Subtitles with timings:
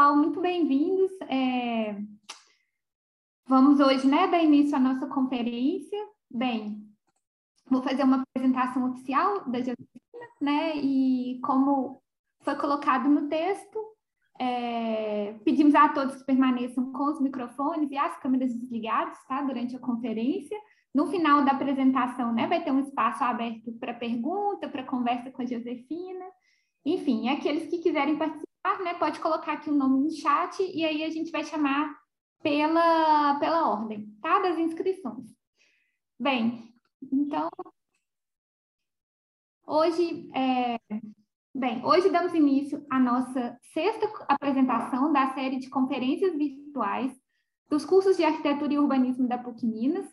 [0.00, 1.12] pessoal, muito bem-vindos.
[1.28, 1.94] É...
[3.46, 5.98] Vamos hoje, né, dar início à nossa conferência.
[6.30, 6.82] Bem,
[7.68, 12.00] vou fazer uma apresentação oficial da Josefina, né, e como
[12.40, 13.78] foi colocado no texto,
[14.40, 15.34] é...
[15.44, 19.80] pedimos a todos que permaneçam com os microfones e as câmeras desligadas, tá, durante a
[19.80, 20.58] conferência.
[20.94, 25.42] No final da apresentação, né, vai ter um espaço aberto para pergunta, para conversa com
[25.42, 26.24] a Josefina.
[26.86, 31.04] Enfim, aqueles que quiserem participar, né, pode colocar aqui o nome no chat e aí
[31.04, 31.98] a gente vai chamar
[32.42, 34.38] pela, pela ordem, tá?
[34.40, 35.34] Das inscrições.
[36.18, 36.72] Bem,
[37.12, 37.48] então,
[39.66, 40.78] hoje, é,
[41.54, 47.12] bem, hoje damos início à nossa sexta apresentação da série de conferências virtuais
[47.68, 50.06] dos cursos de Arquitetura e Urbanismo da PUC Minas,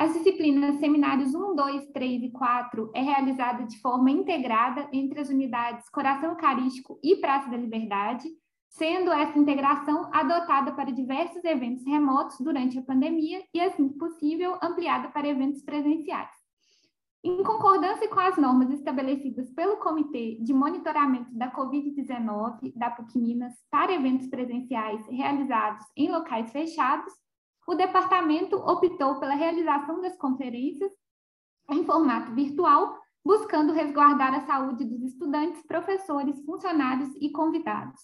[0.00, 5.28] as disciplinas seminários 1, 2, 3 e 4 é realizada de forma integrada entre as
[5.28, 8.26] unidades Coração Eucarístico e Praça da Liberdade,
[8.70, 15.10] sendo essa integração adotada para diversos eventos remotos durante a pandemia e, assim possível, ampliada
[15.10, 16.30] para eventos presenciais.
[17.22, 23.52] Em concordância com as normas estabelecidas pelo Comitê de Monitoramento da Covid-19 da PUC Minas
[23.70, 27.12] para eventos presenciais realizados em locais fechados,
[27.70, 30.90] o departamento optou pela realização das conferências
[31.70, 38.00] em formato virtual, buscando resguardar a saúde dos estudantes, professores, funcionários e convidados.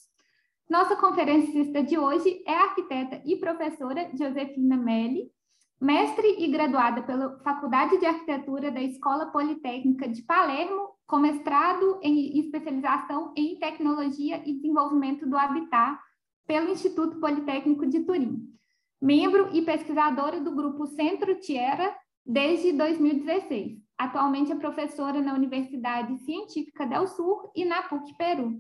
[0.70, 5.32] Nossa conferencista de hoje é a arquiteta e professora Josefina Melli,
[5.80, 12.38] mestre e graduada pela Faculdade de Arquitetura da Escola Politécnica de Palermo, com mestrado em
[12.38, 15.98] especialização em Tecnologia e Desenvolvimento do Habitat
[16.46, 18.56] pelo Instituto Politécnico de Turim
[19.00, 23.78] membro e pesquisadora do grupo Centro Tierra desde 2016.
[23.98, 28.58] Atualmente é professora na Universidade Científica del Sur e na PUC Peru.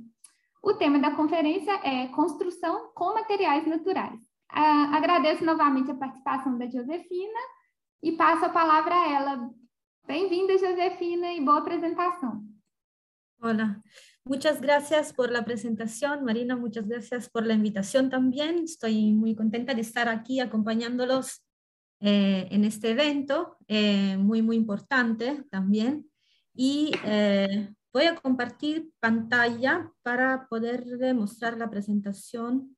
[0.62, 4.20] O tema da conferência é Construção com Materiais Naturais.
[4.48, 7.40] Agradeço novamente a participação da Josefina
[8.02, 9.50] e passo a palavra a ela.
[10.06, 12.42] Bem-vinda, Josefina, e boa apresentação.
[13.42, 13.76] Olá.
[14.28, 16.56] Muchas gracias por la presentación, Marina.
[16.56, 18.64] Muchas gracias por la invitación también.
[18.64, 21.44] Estoy muy contenta de estar aquí acompañándolos
[22.00, 26.10] eh, en este evento, eh, muy, muy importante también.
[26.52, 32.76] Y eh, voy a compartir pantalla para poder demostrar la presentación.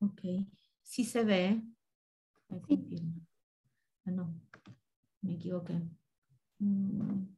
[0.00, 0.20] Ok,
[0.82, 1.62] sí se ve.
[2.50, 4.34] Ah, no,
[5.22, 5.80] me equivoqué.
[6.58, 7.34] Mm.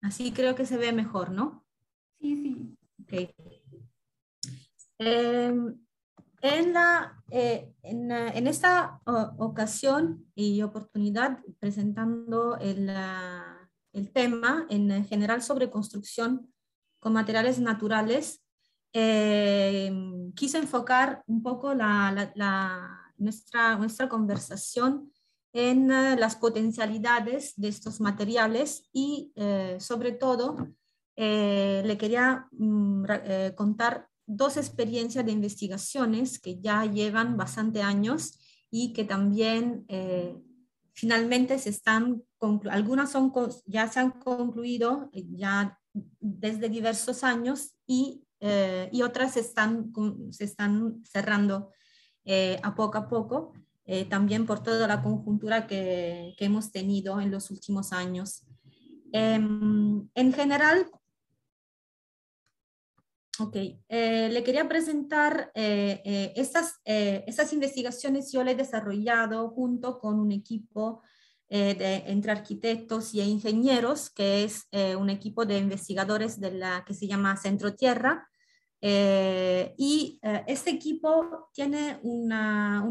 [0.00, 1.64] Así creo que se ve mejor, ¿no?
[2.20, 2.78] Sí, sí.
[3.04, 3.34] Okay.
[4.98, 5.78] Em,
[6.40, 9.00] en, la, eh, en, esta
[9.38, 12.90] ocasión y oportunidad, presentando el,
[13.92, 16.52] el, tema en general sobre construcción
[16.98, 18.44] con materiales naturales,
[18.92, 25.12] em, quise enfocar un poco la, la, nuestra, nuestra conversación
[25.52, 30.56] en eh, las potencialidades de estos materiales y eh, sobre todo
[31.16, 33.04] eh, le quería mm,
[33.54, 38.38] contar dos experiencias de investigaciones que ya llevan bastante años
[38.70, 39.84] y que también
[40.94, 42.22] finalmente se están,
[42.70, 43.30] algunas son,
[43.66, 45.78] ya se han concluido ya
[46.20, 48.24] desde diversos años y,
[48.90, 49.92] y otras se están,
[50.30, 51.70] se están cerrando
[52.62, 53.52] a poco a poco.
[53.84, 58.44] Eh, también por toda la conjuntura que, hemos tenido en los últimos años.
[59.12, 60.88] Em, en general,
[63.40, 63.56] ok,
[63.88, 70.32] eh, le quería presentar eh, estas, estas investigaciones, yo le he desarrollado junto con un
[70.32, 71.02] equipo
[71.48, 77.06] de, entre arquitectos y ingenieros, que es un equipo de investigadores de la, que se
[77.06, 78.26] llama Centro Tierra,
[78.84, 82.32] eh, y eh, este equipo tiene un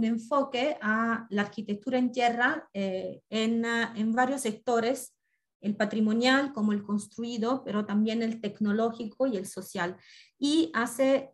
[0.05, 5.13] enfoque a la arquitectura en tierra eh, en, en, varios sectores,
[5.59, 9.97] el patrimonial como el construido, pero también el tecnológico y el social.
[10.39, 11.29] Y hace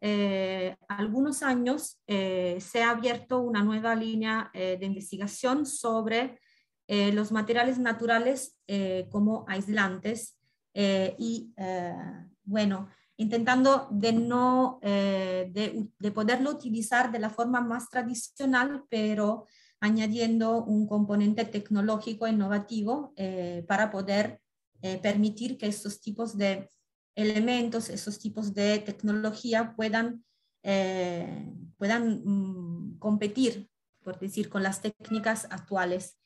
[0.89, 6.41] algunos años se ha abierto una nueva línea de investigación sobre
[6.89, 8.57] los materiales naturales
[9.09, 10.37] como aislantes.
[10.73, 11.53] y
[12.43, 15.51] bueno, intentando de, no, eh,
[15.99, 19.45] de, poderlo utilizar de la forma más tradicional, pero
[19.79, 24.39] añadiendo un componente tecnológico innovativo eh, para poder
[24.81, 26.69] eh, permitir que estos tipos de
[27.15, 30.23] elementos, esos tipos de tecnología puedan,
[31.77, 33.67] puedan mm, competir,
[34.03, 36.19] por decir, con las técnicas actuales.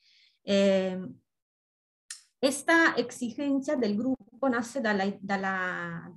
[2.40, 6.12] esta exigencia del grupo nace de la,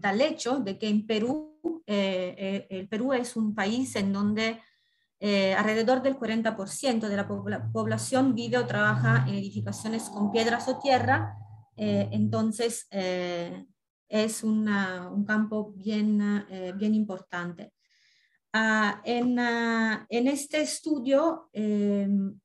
[0.00, 4.60] del hecho de que en Perú, el Perú es un país en donde
[5.20, 7.26] alrededor del 40% de la
[7.72, 11.34] población vive o trabaja en edificaciones con piedras o tierra,
[11.76, 16.44] entonces es un campo bien,
[16.76, 17.72] bien importante.
[18.52, 22.40] Ah, en, ah, en, este estudio, em,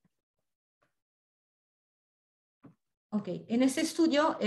[3.10, 4.38] okay, en este estudio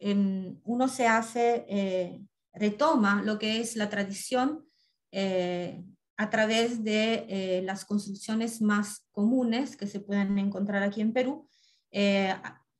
[0.00, 2.20] eh, uno se hace, eh,
[2.52, 4.66] retoma lo que es la tradición
[5.12, 5.84] eh,
[6.16, 11.48] a través de las construcciones más comunes que se pueden encontrar aquí en Perú.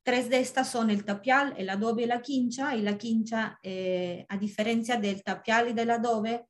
[0.03, 3.59] tres de estas son el tapial, el adobe y la quincha, y la quincha,
[4.29, 6.45] a diferencia del tapial y del adobe,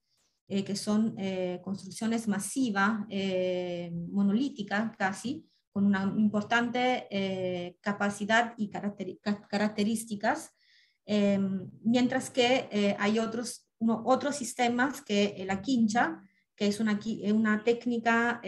[0.53, 10.53] eh, que son eh, construcciones masivas, eh, monolíticas casi, con una importante capacidad y características,
[11.05, 16.21] mientras que hay otros, otros sistemas que la quincha,
[16.55, 16.99] que es una,
[17.33, 18.41] una técnica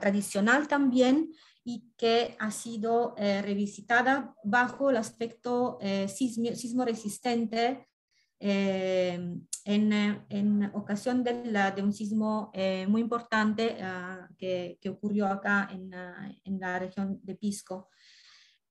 [0.00, 1.32] tradicional también
[1.64, 5.78] y que ha sido revisitada bajo el aspecto
[6.08, 7.86] sismo resistente
[8.46, 9.92] eh, en,
[10.28, 15.68] en, ocasión de, la, de, un sismo eh, muy importante uh, que, que, ocurrió acá
[15.72, 17.88] en, uh, en, la región de Pisco.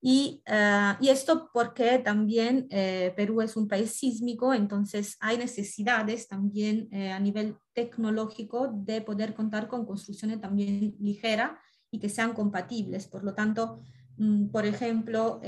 [0.06, 6.28] Y, uh, y esto porque también eh, Perú es un país sísmico, entonces hay necesidades
[6.28, 11.52] también a nivel tecnológico de poder contar con construcciones también ligeras
[11.90, 13.06] y que sean compatibles.
[13.06, 13.80] Por lo tanto,
[14.18, 15.40] mm, por ejemplo,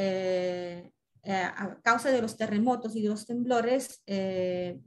[1.28, 4.80] eh, a causa de los terremotos y de los temblores, eh,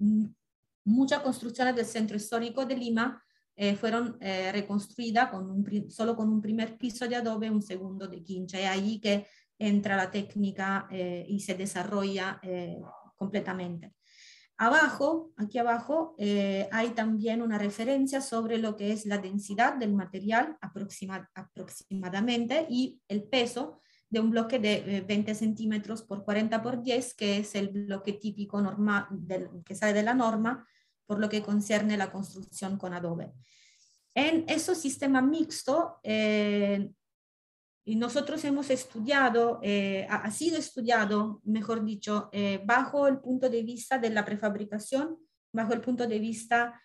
[0.86, 3.22] muchas construcciones del centro histórico de Lima
[3.57, 8.57] eh, fueron reconstruidas con solo con un primer piso de adobe, un segundo de quincha.
[8.57, 9.27] Y ahí que
[9.59, 12.41] entra la técnica y se desarrolla
[13.15, 13.94] completamente.
[14.57, 20.57] Abajo, aquí abajo, hay también una referencia sobre lo que es la densidad del material
[20.61, 23.79] aproximadamente y el peso
[24.09, 28.13] de un bloque de 20 eh, centímetros por 40 por 10, que es el bloque
[28.13, 29.07] típico normal
[29.63, 30.67] que sale de la norma
[31.05, 33.31] por lo que concierne la construcción con adobe.
[34.15, 36.91] En esos sistemas mixtos, eh,
[37.85, 42.29] y nosotros hemos estudiado, eh, ha sido estudiado, mejor dicho,
[42.65, 45.17] bajo el punto de vista de la prefabricación,
[45.51, 46.79] bajo el punto de vista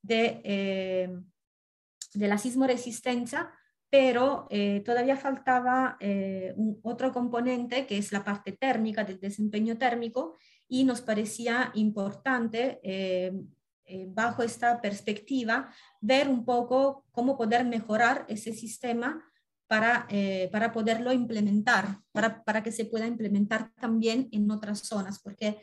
[0.00, 1.20] de,
[2.14, 3.52] de la sismo resistencia,
[3.90, 10.36] pero eh, todavía faltaba eh, otro componente que es la parte térmica del desempeño térmico
[10.68, 13.32] y nos parecía importante eh,
[14.08, 19.24] bajo esta perspectiva ver un poco cómo poder mejorar ese sistema
[19.66, 20.06] para,
[20.52, 25.58] para poderlo implementar, para, para, que se pueda implementar también en otras zonas, porque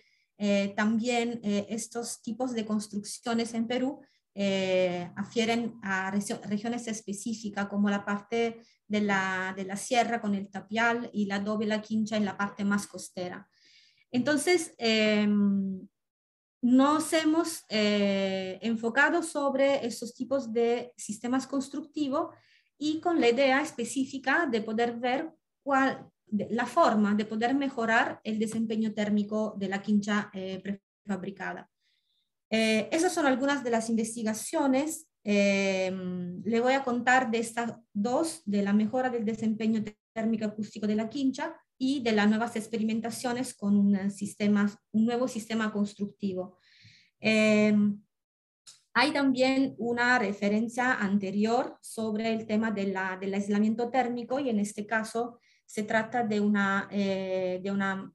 [0.76, 4.02] también estos tipos de construcciones en Perú
[4.36, 10.50] eh, afieren a regiones específicas como la parte de la, de la, sierra con el
[10.50, 13.48] tapial y la doble la quincha en la parte más costera.
[14.12, 15.28] Entonces, eh,
[16.64, 22.33] nos hemos eh, enfocado sobre esos tipos de sistemas constructivos
[22.83, 25.31] y con la idea específica de poder ver
[25.63, 30.30] cuál, la forma de poder mejorar el desempeño térmico de la quincha
[30.61, 31.69] prefabricada.
[32.49, 35.07] Eh, esas son algunas de las investigaciones.
[35.23, 35.95] Eh,
[36.44, 39.81] le voy a contar de estas dos, de la mejora del desempeño
[40.13, 45.30] térmico acústico de la quincha y de las nuevas experimentaciones con un, sistema, un nuevo
[45.30, 46.57] sistema constructivo.
[48.94, 54.50] Eh, hay también una referencia anterior sobre el tema de la, del aislamiento térmico y
[54.50, 58.14] en este caso se trata de una, de una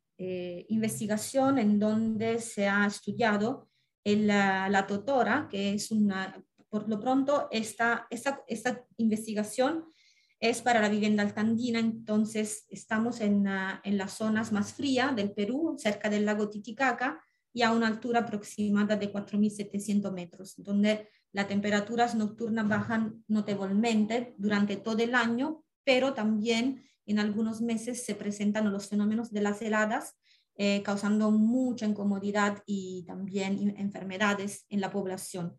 [0.68, 3.68] investigación en donde se ha estudiado
[4.04, 9.86] la, la, Totora, que es una, por lo pronto, esta, esta, esta investigación
[10.40, 13.46] es para la vivienda altandina, entonces estamos en,
[13.82, 17.20] en las zonas más frías del Perú, cerca del lago Titicaca,
[17.58, 24.76] y a una altura aproximada de 4.700 metros, donde las temperaturas nocturnas bajan notablemente durante
[24.76, 30.14] todo el año, pero también en algunos meses se presentan los fenómenos de las heladas
[30.56, 35.56] eh, causando mucha incomodidad y también enfermedades en la población.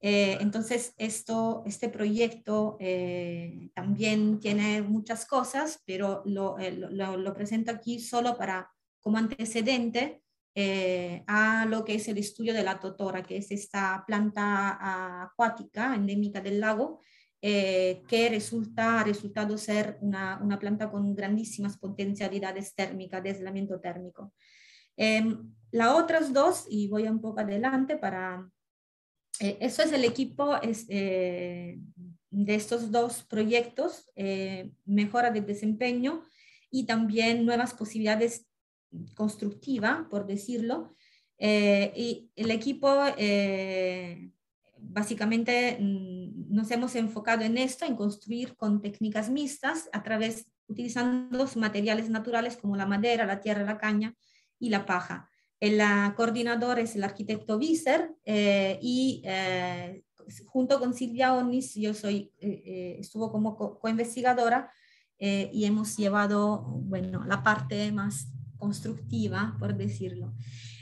[0.00, 7.70] Eh, entonces, esto, este proyecto eh, también tiene muchas cosas, pero lo, lo, lo, presento
[7.70, 8.68] aquí solo para,
[9.00, 10.20] como antecedente
[10.54, 16.40] a lo que es el estudio de la totora, que es esta planta acuática endémica
[16.40, 17.00] del lago,
[17.40, 23.78] eh, que resulta, ha resultado ser una, una, planta con grandísimas potencialidades térmicas de aislamiento
[23.78, 24.32] térmico.
[24.96, 28.50] Em, las otras dos, y voy un poco adelante para...
[29.38, 31.78] Eh, eso es el equipo es, eh,
[32.30, 36.24] de estos dos proyectos, eh, mejora de desempeño
[36.72, 38.47] y también nuevas posibilidades
[39.14, 40.94] constructivas, por decirlo.
[41.38, 42.88] y el equipo
[44.80, 51.46] básicamente mm, nos hemos enfocado en esto, en construir con técnicas mixtas a través, utilizando
[51.56, 54.14] materiales naturales como la madera, la tierra, la caña
[54.58, 55.28] y la paja.
[55.60, 55.80] El
[56.14, 60.04] coordinador es el arquitecto Visser eh, y eh,
[60.46, 64.70] junto con Silvia Onnis, yo soy, eh, estuvo como co-investigadora
[65.20, 68.28] y hemos llevado, bueno, la parte más
[68.58, 70.34] constructiva, por decirlo.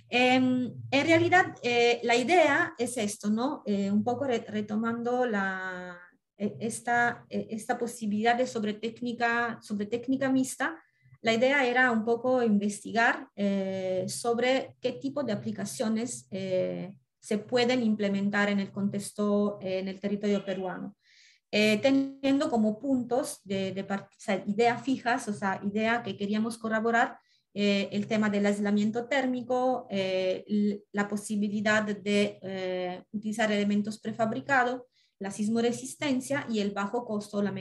[0.09, 1.55] Em, en realidad,
[2.03, 3.63] la idea es esto, ¿no?
[3.67, 5.99] un poco retomando la,
[6.37, 10.77] esta, esta posibilidad de sobre técnica, sobre técnica mixta,
[11.27, 17.83] la idea era un poco investigar eh, sobre qué tipo de aplicaciones eh, se pueden
[17.83, 20.97] implementar en el contexto, eh, en el territorio peruano.
[21.51, 23.85] teniendo como puntos de, de
[24.47, 27.19] ideas fijas, o sea, idea que queríamos corroborar
[27.59, 34.83] el tema del aislamiento térmico, la posibilidad de utilizar elementos prefabricados,
[35.19, 37.55] la sismoresistencia y el bajo costo, la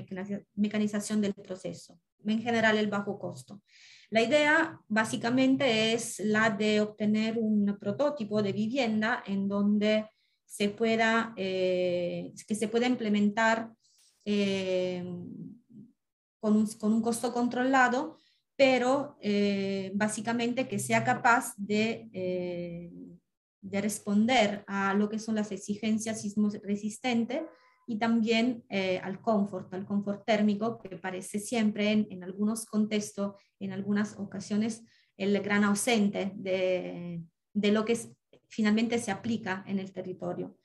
[0.55, 1.97] mecanización del proceso
[2.31, 3.61] en general el bajo costo.
[4.09, 10.09] La idea básicamente es la de obtener un prototipo de vivienda en donde
[10.45, 13.71] se pueda, eh, que se pueda implementar
[14.23, 15.03] eh,
[16.39, 18.17] con, un, con, un, costo controlado,
[18.55, 22.09] pero eh, básicamente que sea capaz de,
[23.61, 27.41] de responder a lo que son las exigencias sismo resistentes
[27.87, 33.71] y también eh, al confort, al confort térmico, que parece siempre en, algunos contextos, en
[33.71, 34.83] algunas ocasiones,
[35.17, 37.97] el gran ausente de, de lo que
[38.47, 40.57] finalmente se aplica en el territorio.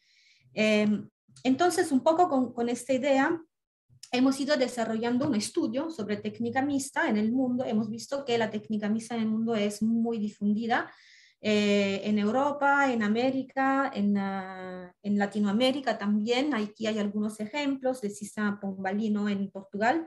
[0.54, 1.08] Em,
[1.44, 3.40] entonces, un poco con, con, esta idea,
[4.10, 7.64] hemos ido desarrollando un estudio sobre técnica mixta en el mundo.
[7.64, 10.90] Hemos visto que la técnica mixta en el mundo es muy difundida
[11.40, 16.54] eh, en Europa, en América, en, ah, en, Latinoamérica también.
[16.54, 20.06] Aquí hay algunos ejemplos del sistema pombalino en Portugal,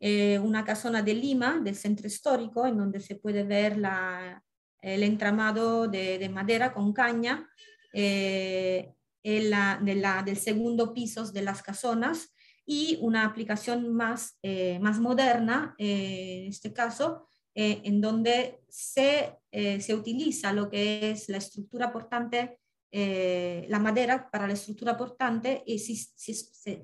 [0.00, 4.42] eh, una casona de Lima, del centro histórico, en donde se puede ver la,
[4.82, 7.48] el entramado de, de, madera con caña
[7.94, 12.35] eh, la, de la, del segundo piso de las casonas
[12.66, 14.38] y una aplicación más,
[14.80, 17.26] más moderna, en este caso,
[17.58, 22.58] eh, en donde se, eh, se, utiliza lo que es la estructura portante,
[22.92, 26.34] eh, la madera para la estructura portante y se, se,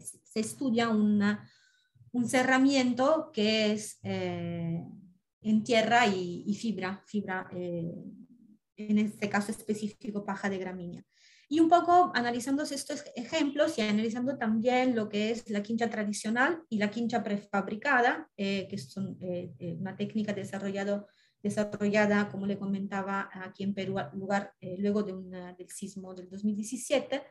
[0.01, 9.53] se estudia un cerramiento que es en tierra y, y fibra, fibra en este caso
[9.53, 11.05] específico paja de gramínea.
[11.53, 16.63] Y un poco analizando estos ejemplos y analizando también lo que es la quincha tradicional
[16.71, 21.09] y la quincha prefabricada, eh, que son eh, eh, una técnica desarrollado,
[21.43, 25.13] desarrollada, como le comentaba, aquí en Perú, lugar, luego de
[25.59, 27.23] del sismo del 2017,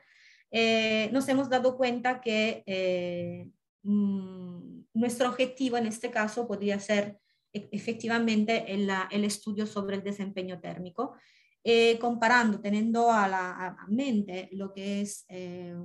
[1.11, 3.49] nos hemos dado cuenta que
[3.81, 7.17] mm, nuestro objetivo en este caso podría ser
[7.51, 11.15] e, efectivamente el, el estudio sobre el desempeño térmico
[11.63, 15.75] eh, comparando, teniendo a, la, mente lo que es eh,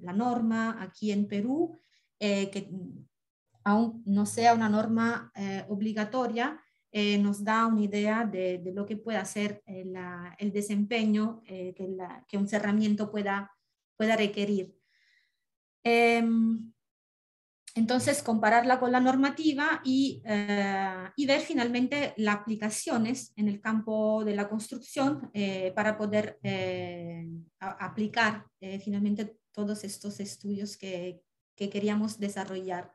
[0.00, 1.76] la norma aquí en Perú,
[2.20, 2.70] eh, que
[3.64, 5.32] aún no sea una norma
[5.68, 6.60] obligatoria,
[7.18, 13.50] nos da una idea de, lo que puede hacer el desempeño que, un cerramiento pueda,
[13.96, 14.76] pueda requerir.
[15.82, 16.73] Em,
[17.76, 24.24] entonces, compararla con la normativa y, eh, y, ver finalmente las aplicaciones en el campo
[24.24, 27.26] de la construcción eh, para poder eh,
[27.58, 28.46] aplicar
[28.82, 31.20] finalmente todos estos estudios que,
[31.56, 32.92] que queríamos desarrollar.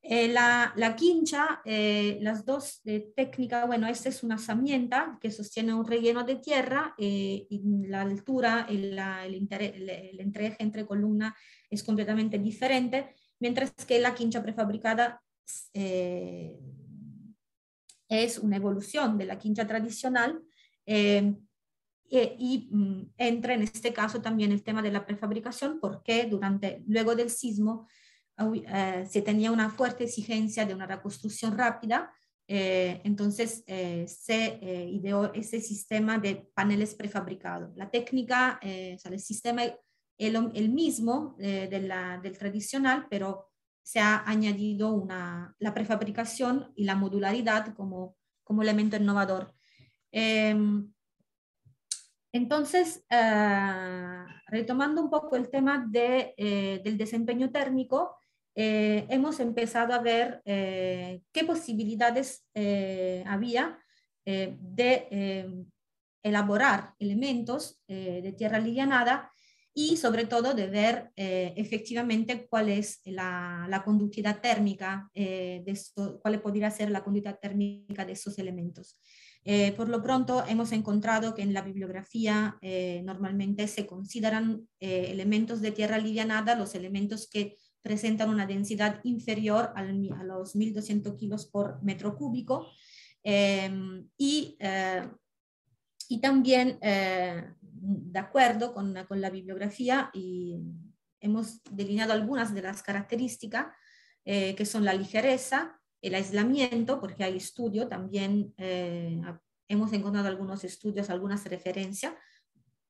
[0.00, 2.80] La, la, quincha, las dos
[3.14, 7.46] técnicas, bueno, esta es una herramienta que sostiene un relleno de tierra y
[7.86, 11.36] la altura, el, el, el entreje entre columna
[11.68, 15.22] es completamente diferente mientras que la quincha prefabricada
[15.72, 16.58] eh,
[18.08, 20.42] es una evolución de la quincha tradicional
[20.86, 21.34] eh,
[22.10, 27.14] y, mm, entra en este caso también el tema de la prefabricación porque durante, luego
[27.14, 27.86] del sismo
[28.38, 32.12] eh, se tenía una fuerte exigencia de una reconstrucción rápida,
[32.50, 34.58] entonces se
[34.90, 37.76] ideó ese sistema de paneles prefabricados.
[37.76, 39.64] La técnica, o sea, el sistema
[40.18, 43.50] el, mismo eh, del tradicional, pero
[43.82, 49.54] se ha añadido una, la prefabricación y la modularidad como, como elemento innovador.
[50.12, 50.92] Em,
[52.32, 58.18] Entonces, ah, retomando un poco el tema de, eh, del desempeño térmico,
[58.54, 62.44] eh, hemos empezado a ver qué posibilidades
[63.24, 63.78] había
[64.24, 65.64] de
[66.22, 69.30] elaborar elementos de tierra livianada
[69.80, 75.78] y sobre todo de ver efectivamente cuál es la, la conductividad térmica, de
[76.20, 78.98] cuál podría ser la conductividad térmica de esos elementos.
[79.50, 85.06] Eh, por lo pronto, hemos encontrado que en la bibliografía eh, normalmente se consideran eh,
[85.08, 91.46] elementos de tierra livianada los elementos que presentan una densidad inferior a los 1.200 kilos
[91.46, 92.66] por metro cúbico
[93.22, 94.58] em, y,
[96.08, 96.78] y también
[97.80, 100.58] de acuerdo con, con, la bibliografía y
[101.20, 103.66] hemos delineado algunas de las características
[104.24, 109.20] que son la ligereza, el aislamiento, porque hay estudio, también eh,
[109.68, 112.14] hemos encontrado algunos estudios, algunas referencias,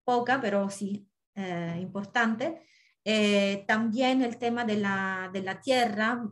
[0.04, 2.62] poca, pero sí eh, importante.
[3.04, 6.30] Eh, también el tema de la, de la tierra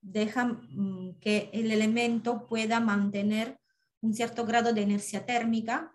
[0.00, 3.58] deja mm, que el elemento pueda mantener
[4.00, 5.92] un cierto grado de inercia térmica.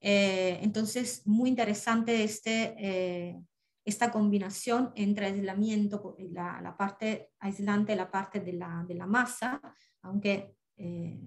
[0.00, 3.44] Entonces, muy interesante este
[3.86, 9.62] esta combinación entre aislamiento, la, la parte aislante la parte de la, de la masa,
[10.02, 11.20] aunque eh,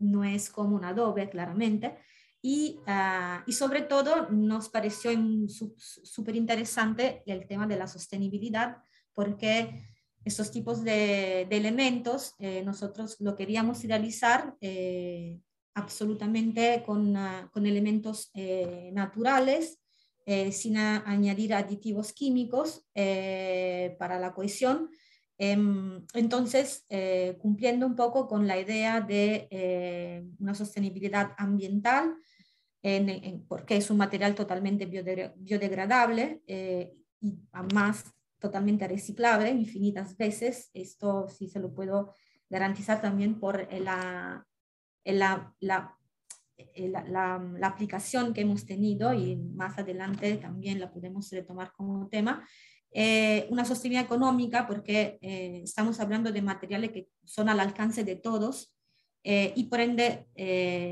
[0.00, 1.96] no es como un adobe claramente,
[2.42, 5.10] y, uh, y, sobre todo nos pareció
[5.48, 8.76] súper interesante el tema de la sostenibilidad,
[9.14, 9.82] porque
[10.26, 15.40] estos tipos de, de elementos eh, nosotros lo queríamos realizar eh,
[15.74, 19.80] absolutamente con, uh, con elementos eh, naturales
[20.26, 24.88] eh, sin añadir aditivos químicos eh, para la cohesión.
[25.36, 32.16] Em, entonces, eh, cumpliendo un poco con la idea de una sostenibilidad ambiental,
[33.48, 38.04] porque es un material totalmente biodegradable y además
[38.38, 40.70] totalmente reciclable infinitas veces.
[40.74, 42.14] Esto sí se lo puedo
[42.48, 44.46] garantizar también por la,
[45.04, 45.98] la, la
[46.56, 52.46] eh, la, aplicación que hemos tenido y más adelante también la podemos retomar como tema,
[52.92, 58.16] eh, una sostenibilidad económica porque eh, estamos hablando de materiales que son al alcance de
[58.16, 58.72] todos
[59.26, 60.26] y por ende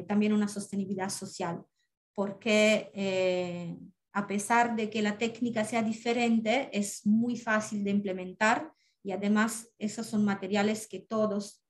[0.08, 1.62] también una sostenibilidad social,
[2.14, 3.76] porque
[4.14, 8.72] a pesar de que la técnica sea diferente, es muy fácil de implementar
[9.04, 11.62] y además esos son materiales que todos,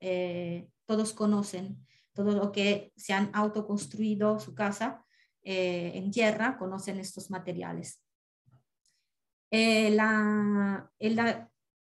[0.87, 5.05] todos conocen todo lo que se han autoconstruido su casa
[5.45, 8.01] eh, en tierra, conocen estos materiales.
[9.51, 9.95] Eh,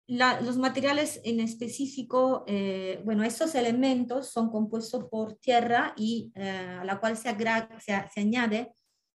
[0.06, 7.00] los materiales en específico, eh, bueno, estos elementos son compuestos por tierra y a la
[7.00, 7.36] cual se,
[7.80, 8.72] se, añade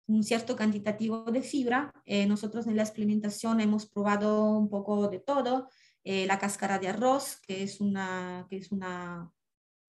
[0.08, 1.94] un cierto cantitativo de fibra.
[2.28, 5.70] nosotros en la experimentación hemos probado un poco de todo,
[6.04, 9.32] la cáscara de arroz, que es una, que es una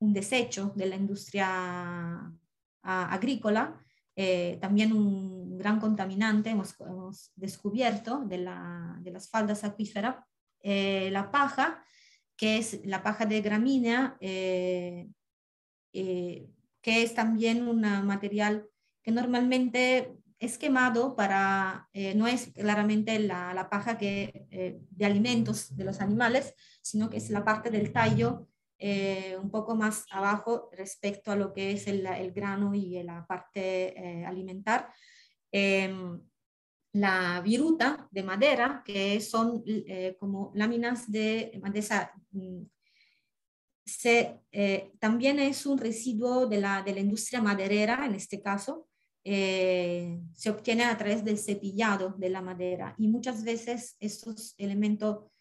[0.02, 2.32] un desecho de la industria
[2.82, 3.80] agrícola,
[4.16, 6.50] eh, también un gran contaminante.
[6.50, 6.74] Hemos,
[7.36, 10.16] descubierto de, las faldas acuíferas,
[10.60, 11.84] eh, la paja,
[12.36, 15.08] que es la paja de gramínea, eh,
[15.92, 18.66] que es también un material
[19.04, 24.46] que normalmente es quemado para, no es claramente la, la paja que,
[24.90, 28.48] de alimentos de los animales, sino que es la parte del tallo
[28.84, 33.96] eh, un poco más abajo respecto a lo que es el, grano y la parte
[33.96, 34.92] eh, alimentar.
[35.52, 36.20] Em,
[36.94, 42.62] la viruta de madera, que son eh, como láminas de madera, mm,
[44.98, 48.88] también es un residuo de la, de la industria maderera, en este caso,
[49.22, 55.31] se obtiene a través del cepillado de la madera y muchas veces estos elementos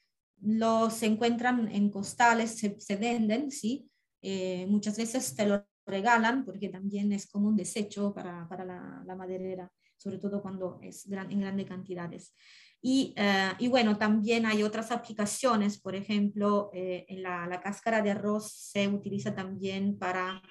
[0.42, 3.88] los se encuentran en costales, se, venden, ¿sí?
[4.22, 9.04] Eh, muchas veces te lo regalan porque también es como un desecho para, para la,
[9.06, 12.34] la, maderera, sobre todo cuando es gran, en grandes cantidades.
[12.82, 18.02] Y, eh, y, bueno, también hay otras aplicaciones, por ejemplo, eh, en la, la, cáscara
[18.02, 20.42] de arroz se utiliza también para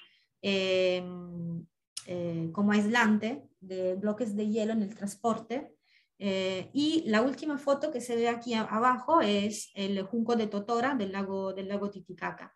[2.53, 5.77] como aislante de bloques de hielo en el transporte
[6.23, 10.95] eh, y la última foto que se ve aquí abajo es el junco de Totora
[10.95, 12.53] del lago, del lago Titicaca.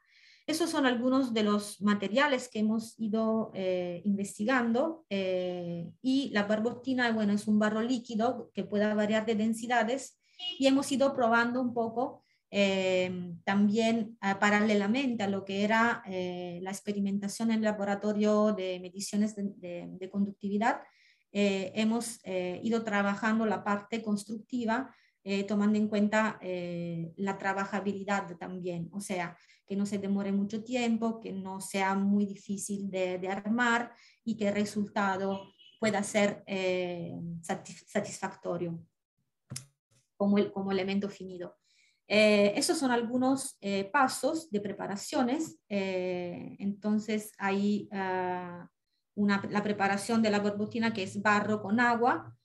[0.47, 7.11] Esos son algunos de los materiales que hemos ido eh, investigando eh, y la barbotina,
[7.13, 10.21] bueno, es un barro líquido que puede variar de densidades
[10.59, 12.23] y hemos ido probando un poco
[13.43, 20.09] también paralelamente a lo que era la experimentación en el laboratorio de mediciones de, de
[20.09, 20.81] conductividad,
[21.35, 24.95] hemos ido trabajando la parte constructiva
[25.49, 26.39] tomando en cuenta
[27.17, 32.25] la trabajabilidad también, o sea, que no se demore mucho tiempo, que no sea muy
[32.25, 33.93] difícil de, de armar
[34.25, 38.83] y que el resultado pueda ser eh, satisfactorio
[40.17, 41.59] como, el, como elemento finido.
[42.09, 45.59] Eh, esos son algunos eh, pasos de preparaciones.
[45.69, 48.67] entonces, hay ah,
[49.15, 52.37] una, la preparación de la barbotina que es barro con agua.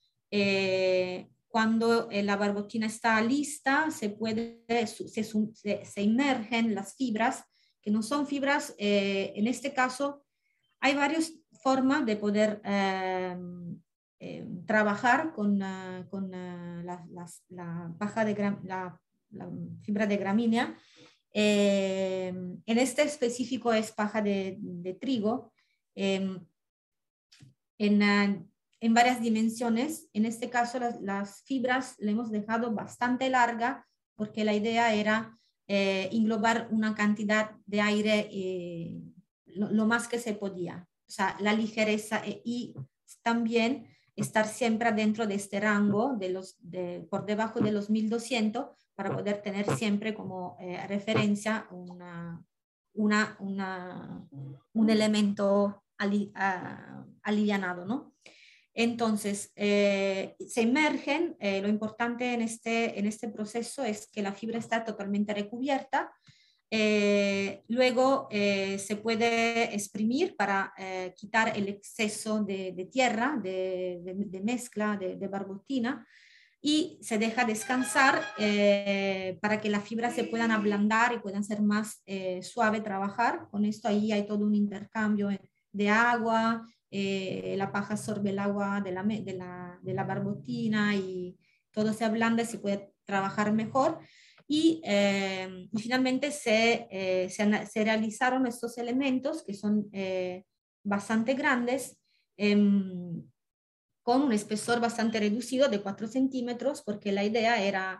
[1.48, 7.44] cuando la barbotina está lista, se, puede, se, se, se inmergen las fibras,
[7.82, 10.24] que no son fibras, en este caso,
[10.80, 13.80] hay varios forma de poder em,
[14.66, 15.60] trabajar con,
[16.10, 17.06] con la,
[17.50, 19.00] la, paja de la,
[19.82, 20.76] fibra de gramínea.
[21.32, 25.52] Em, en este específico es paja de, de trigo.
[27.80, 30.08] En, en, varias dimensiones.
[30.14, 35.40] En este caso las, las, fibras le hemos dejado bastante larga porque la idea era
[35.68, 39.02] eh, englobar una cantidad de aire eh,
[39.46, 42.76] lo, más que se podía o sea, la ligereza eh, y
[43.24, 48.68] también estar siempre dentro de este rango, de los, de, por debajo de los 1200,
[48.94, 52.46] para poder tener siempre como eh, referencia una,
[52.94, 54.28] una, una,
[54.74, 56.32] un elemento ali,
[57.22, 58.16] alivianado, ¿no?
[58.74, 64.58] Entonces, eh, se emergen, lo importante en este, en este proceso es que la fibra
[64.58, 66.12] está totalmente recubierta,
[66.72, 74.96] eh, luego eh, se puede exprimir para eh, quitar el exceso de, tierra, de, mezcla,
[74.96, 76.06] de, barbotina
[76.62, 78.22] y se deja descansar
[79.42, 82.04] para que las fibras se puedan ablandar y puedan ser más
[82.42, 83.48] suave trabajar.
[83.50, 85.30] Con esto ahí hay todo un intercambio
[85.72, 91.38] de agua, la paja absorbe el agua de la, de la, de la barbotina y
[91.72, 94.00] todo se ablanda y se puede trabajar mejor.
[94.52, 100.44] Eh, y, finalmente se, eh, se, realizaron estos elementos que son eh,
[100.84, 101.98] bastante grandes,
[102.36, 103.24] em,
[104.02, 108.00] con un espesor bastante reducido de 4 centímetros, porque la idea era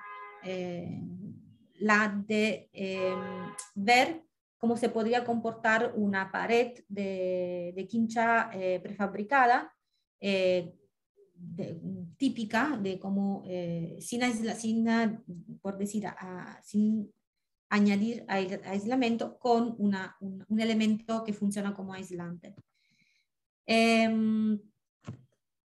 [1.76, 4.24] la de em, ver
[4.60, 8.52] cómo se podría comportar una pared de, de quincha
[8.84, 9.74] prefabricada
[12.18, 14.52] típica de cómo, eh, sin, decir,
[16.64, 17.14] sin
[17.70, 22.56] añadir aislamiento con un, elemento que funciona como aislante.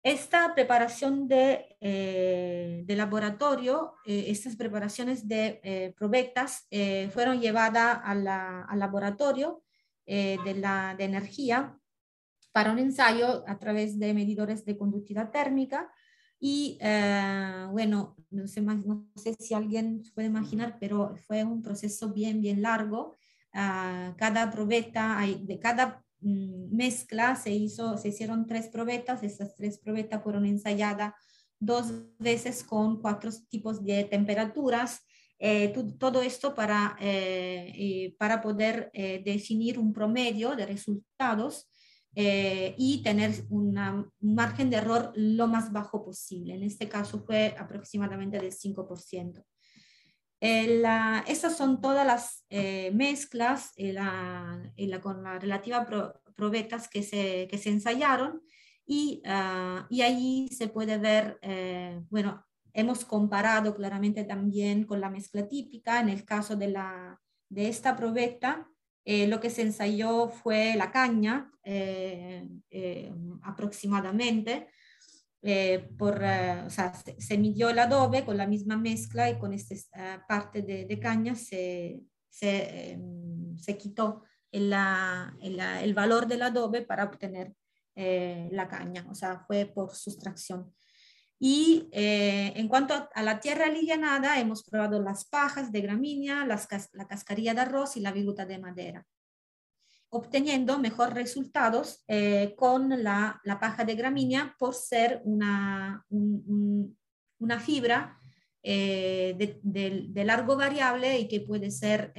[0.02, 6.66] Esta preparación de, eh, de laboratorio, eh, estas preparaciones de probetas
[7.12, 8.24] fueron llevadas al
[8.78, 9.62] laboratorio
[10.06, 11.78] de, la, de energía
[12.52, 15.92] para un ensayo a través de medidores de conductividad térmica
[16.40, 22.12] y eh, bueno, no sé, no sé, si alguien puede imaginar, pero fue un proceso
[22.14, 23.18] bien, bien largo.
[23.52, 30.22] Uh, cada probeta, de cada mezcla se, hizo, se hicieron tres probetas, esas tres probetas
[30.22, 31.14] fueron ensayadas
[31.58, 35.00] dos veces con cuatro tipos de temperaturas.
[35.38, 38.90] Eh, todo esto para, eh, para poder
[39.24, 41.70] definir un promedio de resultados
[42.16, 46.54] eh, y tener un margen de error lo más bajo posible.
[46.54, 49.44] En este caso fue aproximadamente del 5%.
[50.40, 50.82] Eh,
[51.26, 53.72] estas son todas las eh, mezclas
[55.02, 55.86] con la relativa
[56.34, 58.42] probetas que se, que se ensayaron
[58.86, 61.38] y, uh, y ahí se puede ver,
[62.08, 66.00] bueno, hemos comparado claramente también con la mezcla típica.
[66.00, 68.68] En el caso de, la, de esta probeta,
[69.04, 72.48] eh, lo que se ensayó fue la caña eh,
[75.42, 80.24] eh, por, o sea, se, midió el adobe con la misma mezcla y con esta
[80.28, 84.72] parte de, de, caña se, se, em, se quitó el,
[85.40, 87.54] el, el, valor del adobe para obtener
[87.96, 90.72] la caña, o sea, fue por sustracción.
[91.42, 96.68] Y eh, en cuanto a, la tierra alivianada, hemos probado las pajas de gramínea, las,
[96.92, 99.06] la cascarilla de arroz y la viruta de madera,
[100.10, 108.20] obteniendo mejores resultados eh, con la, la, paja de gramínea por ser una, una fibra
[108.62, 112.12] eh, de, de, largo variable y que puede ser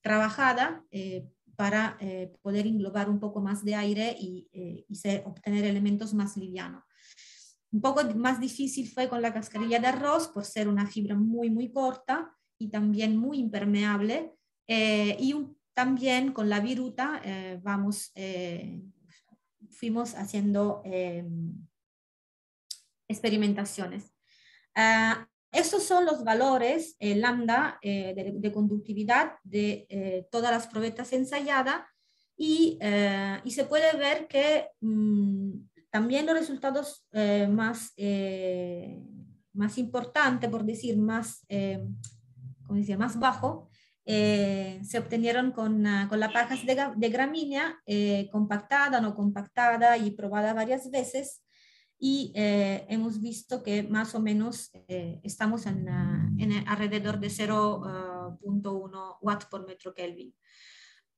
[0.00, 0.84] trabajada
[1.56, 1.98] para
[2.40, 4.86] poder englobar un poco más de aire y, y
[5.24, 6.84] obtener elementos más livianos.
[7.70, 11.50] Un poco más difícil fue con la cascarilla de arroz por ser una fibra muy,
[11.50, 14.34] muy corta y también muy impermeable.
[14.66, 15.34] Eh, y
[15.78, 18.82] también con la viruta, eh, vamos, eh,
[19.70, 20.82] fuimos haciendo
[23.06, 24.12] experimentaciones.
[24.74, 31.82] Ah, estos son los valores lambda de, conductividad de todas las probetas ensayadas
[32.36, 32.76] y,
[33.44, 35.52] y, se puede ver que mm,
[35.90, 37.06] también los resultados
[37.48, 37.94] más
[39.58, 39.76] más
[40.48, 41.84] por decir, más, eh,
[42.64, 42.96] ¿cómo decía?
[42.96, 43.67] más bajo,
[44.08, 50.10] eh, se obtenieron con, ah, con la paja de, gramínea eh, compactada, no compactada y
[50.10, 51.44] probada varias veces.
[52.00, 55.88] Y hemos visto que más o menos estamos en,
[56.38, 60.32] en, alrededor de 0.1 watts por metro Kelvin.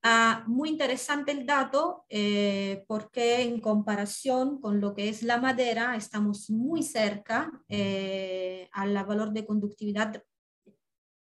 [0.03, 5.95] Ah, muy interesante el dato eh, porque en comparación con lo que es la madera
[5.95, 10.23] estamos muy cerca eh, al valor de conductividad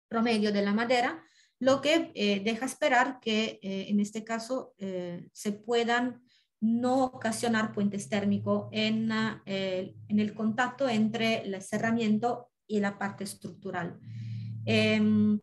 [0.08, 1.24] promedio de la madera,
[1.60, 4.74] lo que eh, deja esperar que en este caso
[5.32, 6.22] se puedan
[6.60, 9.12] no ocasionar puentes térmicos en,
[9.46, 14.00] el contacto entre el cerramiento y la parte estructural.
[14.66, 15.40] Em,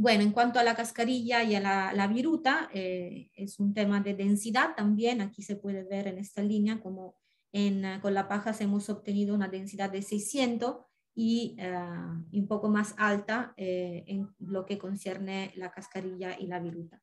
[0.00, 1.60] bueno, en cuanto a la cascarilla y a
[1.92, 5.20] la, viruta, eh, es un tema de densidad también.
[5.20, 7.16] Aquí se puede ver en esta línea como
[7.50, 10.76] en, con la paja hemos obtenido una densidad de 600
[11.18, 16.60] y, ah, un poco más alta eh, en lo que concierne la cascarilla y la
[16.60, 17.02] viruta.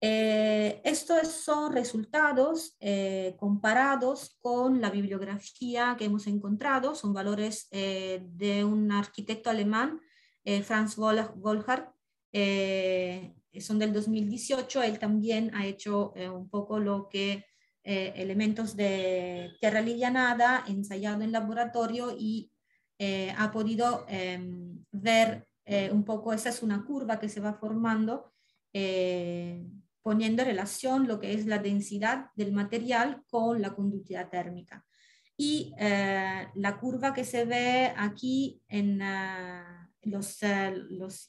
[0.00, 2.76] Eh, estos son resultados
[3.38, 10.00] comparados con la bibliografía que hemos encontrado, son valores de un arquitecto alemán,
[10.62, 11.94] Franz Wolhard,
[13.54, 17.46] eh, son del 2018, él también ha hecho eh, un poco lo que
[17.84, 22.50] eh, elementos de tierra livianada ensayado en laboratorio y
[23.36, 25.46] ha podido em, ver
[25.92, 28.32] un poco, esa es una curva que se va formando
[30.02, 34.84] poniendo en relación lo que es la densidad del material con la conductividad térmica.
[35.36, 39.00] Y la curva que se ve aquí en
[40.02, 40.38] los,
[40.90, 41.28] los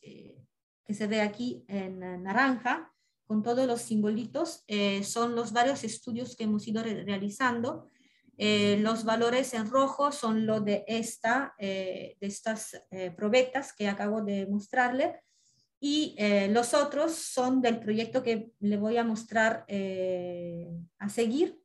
[0.86, 2.92] que se ve aquí en naranja,
[3.26, 7.90] con todos los simbolitos, eh, son los varios estudios que hemos ido realizando.
[8.38, 12.82] Eh, los valores en rojo son los de, esta, eh, de estas
[13.16, 15.22] probetas que acabo de mostrarle.
[15.80, 16.16] Y
[16.50, 21.60] los otros son del proyecto que le voy a mostrar a seguir,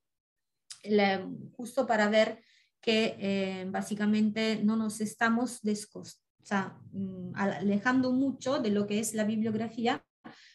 [1.57, 2.43] justo para ver
[2.83, 5.63] que básicamente no nos estamos
[6.43, 10.05] o sea, mm, alejando mucho de lo que es la bibliografía,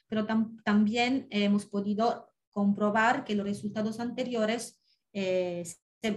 [0.08, 0.28] pero
[0.64, 4.80] también hemos podido comprobar que los resultados anteriores
[5.14, 5.64] eh,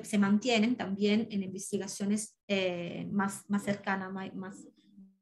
[0.03, 4.67] se, mantienen también en investigaciones eh, más, más cercanas, más,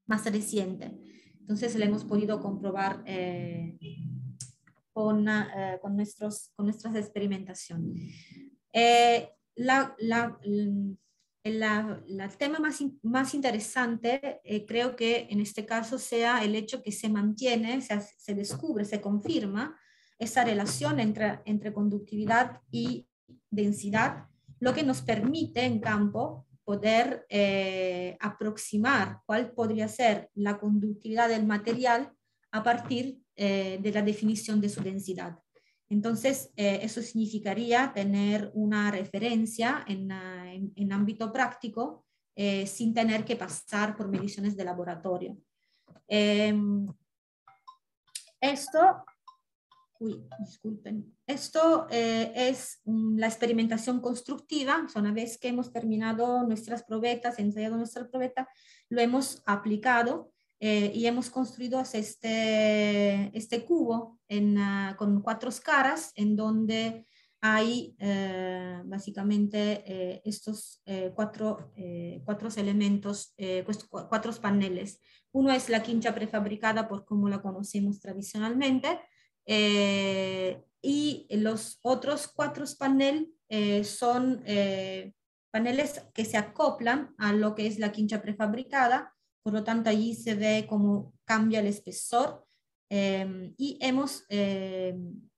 [0.06, 0.92] más, recientes.
[1.40, 3.78] Entonces, lo hemos podido comprobar eh,
[4.92, 5.26] con,
[5.80, 8.14] con, nuestros, con nuestras experimentaciones.
[9.56, 10.38] la, la,
[11.46, 16.90] el tema más, más interesante eh, creo que en este caso sea el hecho que
[16.90, 19.78] se mantiene, se, se descubre, se confirma
[20.18, 23.06] esa relación entre, entre conductividad y
[23.50, 24.26] densidad,
[24.60, 31.46] lo que nos permite en campo poder eh, aproximar cuál podría ser la conductividad del
[31.46, 32.12] material
[32.50, 35.38] a partir eh, de la definición de su densidad.
[35.88, 43.24] Entonces, eh, eso significaría tener una referencia en, ah, en, ámbito práctico eh, sin tener
[43.24, 45.36] que pasar por mediciones de laboratorio.
[46.08, 46.88] Em,
[48.40, 49.04] esto,
[50.00, 54.86] uy, disculpen, esto eh, es la experimentación constructiva.
[54.94, 58.48] Una vez que hemos terminado nuestras probetas, ensayado nuestra probeta,
[58.88, 64.18] lo hemos aplicado eh, y hemos construido este, este cubo
[64.58, 67.06] ah, con cuatro caras en donde
[67.42, 70.82] hay eh, básicamente eh, estos
[71.14, 71.72] cuatro,
[72.24, 75.00] cuatro elementos, pues, cuatro paneles.
[75.32, 78.98] Uno es la quincha prefabricada por como la conocemos tradicionalmente
[79.46, 83.28] y los otros cuatro paneles
[83.88, 84.42] son
[85.50, 89.14] paneles que se acoplan a lo que es la quincha prefabricada.
[89.42, 92.46] Por lo tanto allí se ve cómo cambia el espesor.
[92.88, 95.28] Em, y hemos em,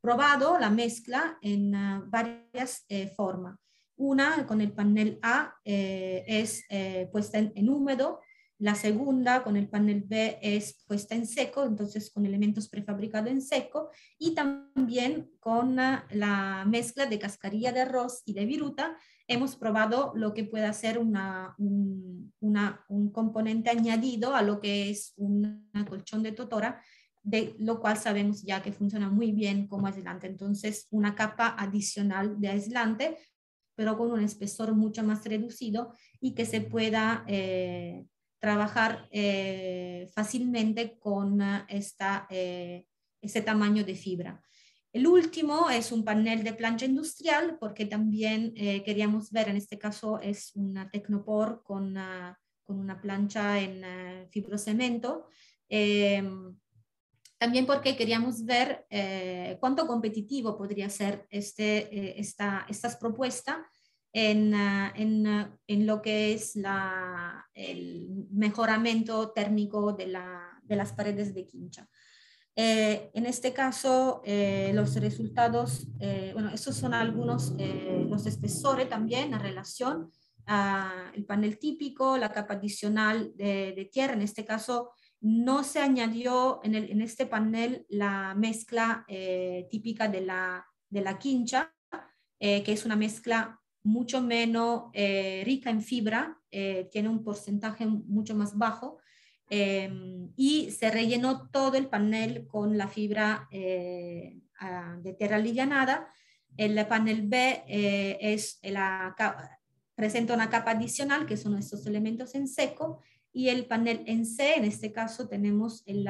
[0.00, 3.58] probado la mezcla en ah, varias eh, formas.
[3.96, 8.20] Una con el panel A eh, es eh, puesta en, húmedo,
[8.58, 13.42] la segunda con el panel B es puesta en seco, entonces con elementos prefabricados en
[13.42, 18.96] seco, y también con la mezcla de cascarilla de arroz y de viruta,
[19.28, 25.12] hemos probado lo que puede ser una, un, un componente añadido a lo que es
[25.16, 26.80] un colchón de totora
[27.26, 30.28] de lo cual sabemos ya que funciona muy bien como aislante.
[30.28, 33.18] Entonces, una capa adicional de aislante,
[33.74, 38.06] pero con un espesor mucho más reducido y que se pueda eh,
[38.46, 42.86] trabajar eh, fácilmente con esta, eh,
[43.20, 44.40] ese tamaño de fibra.
[44.92, 50.20] El último es un panel de plancha industrial, porque también queríamos ver, en este caso
[50.20, 55.26] es una Tecnopor con una, con una plancha en fibrocemento.
[55.68, 56.56] Em,
[57.38, 63.58] también porque queríamos ver eh, cuánto competitivo podría ser este, eh, esta, estas propuestas
[64.18, 70.76] en, ah, en, ah, en, lo que es la, el mejoramiento térmico de, la, de
[70.76, 71.88] las paredes de quincha.
[72.56, 74.22] Eh, en este caso,
[74.72, 75.86] los resultados,
[76.32, 77.52] bueno, esos son algunos,
[78.08, 80.10] los espesores también en relación
[80.46, 86.60] al panel típico, la capa adicional de, de tierra, en este caso no se añadió
[86.62, 91.74] en, este panel la mezcla eh, típica de la, de la quincha,
[92.38, 98.34] eh, que es una mezcla mucho menos eh, rica en fibra, tiene un porcentaje mucho
[98.34, 98.98] más bajo,
[99.48, 106.08] y se rellenó todo el panel con la fibra de tierra alivianada.
[106.56, 109.14] El panel B es la,
[109.94, 113.00] presenta una capa adicional, que son estos elementos en seco,
[113.32, 116.08] y el panel en C, en este caso tenemos el,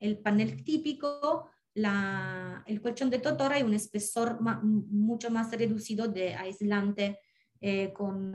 [0.00, 6.34] el panel típico, la, el colchón de totora y un espesor mucho más reducido de
[6.34, 7.18] aislante
[7.60, 8.32] eh, con,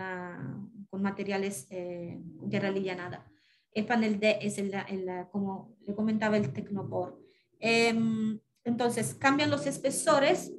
[0.89, 3.29] con, materiales eh, de relillanada.
[3.71, 7.19] El panel D es el, el, como le comentaba el Tecnopor.
[7.60, 10.51] Em, entonces, cambian los espesores,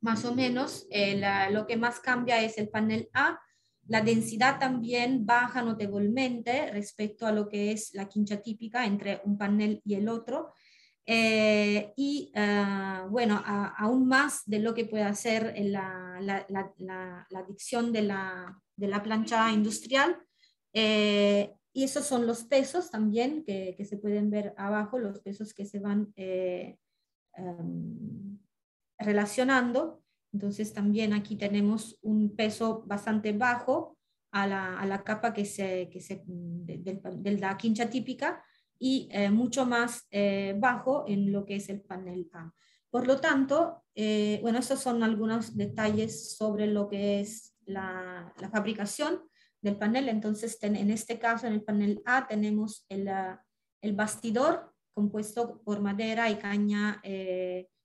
[0.00, 0.86] más o menos.
[0.90, 3.38] Eh, lo que más cambia es el panel A,
[3.86, 9.36] la densidad también baja notablemente respecto a lo que es la quincha típica entre un
[9.36, 10.54] panel y el otro.
[11.06, 16.46] Eh, y ah, bueno, aún más de lo que puede hacer la, la,
[16.78, 20.18] la, adicción de la, de la plancha industrial.
[20.72, 25.52] Eh, y esos son los pesos también que, que, se pueden ver abajo, los pesos
[25.52, 26.78] que se van eh,
[27.34, 28.38] em,
[28.98, 30.02] relacionando.
[30.32, 33.98] Entonces también aquí tenemos un peso bastante bajo
[34.32, 38.42] a la, a la capa que se, que se, de, la quincha típica
[38.84, 42.52] y eh, mucho más eh, bajo en lo que es el panel A.
[42.90, 49.22] Por lo tanto, eh, bueno, estos son algunos detalles sobre lo que es la, fabricación
[49.62, 50.10] del panel.
[50.10, 53.08] Entonces, en este caso, en el panel A tenemos el,
[53.80, 57.00] el bastidor compuesto por madera y caña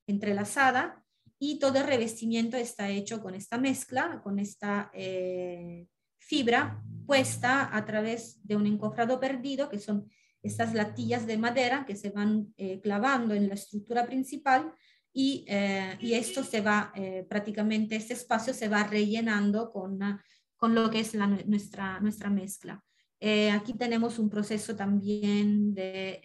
[0.06, 1.02] entrelazada
[1.40, 5.88] y todo el revestimiento está hecho con esta mezcla, con esta eh,
[6.20, 10.10] fibra puesta a través de un encofrado perdido, que son
[10.42, 14.74] estas latillas de madera que se van eh, clavando en la estructura principal
[15.12, 16.94] y, eh, y esto se va
[17.28, 20.00] prácticamente, este espacio se va rellenando con,
[20.56, 22.84] con lo que es la, nuestra, nuestra mezcla.
[23.54, 26.22] aquí tenemos un proceso también de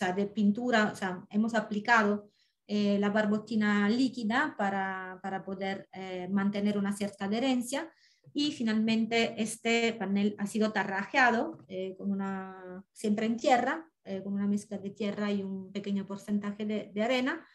[0.00, 2.30] sea, de pintura, o sea, hemos aplicado
[2.66, 7.90] eh, la barbotina líquida para, para poder eh, mantener una cierta adherencia
[8.32, 13.86] y finalmente este panel ha sido tarrajeado eh, con una, siempre en tierra,
[14.24, 17.46] con una mezcla de tierra y un pequeño porcentaje de, de arena.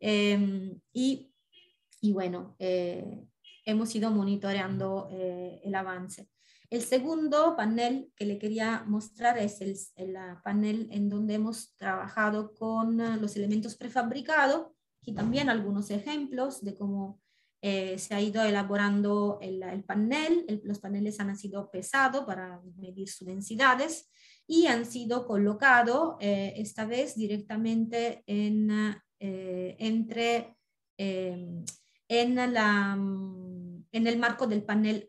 [0.00, 1.32] Em, y,
[2.00, 6.28] y, bueno, hemos ido monitoreando el avance.
[6.70, 10.14] El segundo panel que le quería mostrar es el,
[10.44, 14.68] panel en donde hemos trabajado con eh, los elementos prefabricados.
[15.02, 17.20] Aquí también algunos ejemplos de cómo
[17.62, 20.62] eh, se ha ido elaborando el, panel.
[20.64, 24.10] los paneles han sido pesados para medir sus densidades
[24.46, 30.56] y han sido colocados eh, esta vez directamente en, entre,
[30.96, 31.64] en,
[32.52, 32.94] la,
[33.92, 35.06] en el marco del panel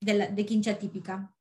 [0.00, 1.34] de, quincha típica.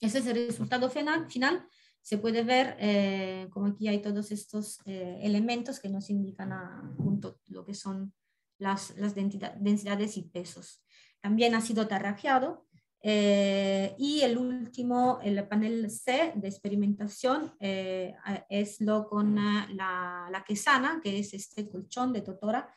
[0.00, 1.30] Ese es el resultado final.
[1.30, 1.66] final.
[2.02, 6.94] Se puede ver eh, como aquí hay todos estos eh, elementos que nos indican a,
[6.96, 8.14] junto lo que son
[8.60, 10.84] las, las densidades y pesos.
[11.20, 12.66] También ha sido tarrajeado
[13.02, 21.00] eh, y el último, el panel C de experimentación, es lo con la, la, quesana,
[21.02, 22.72] que es este colchón de totora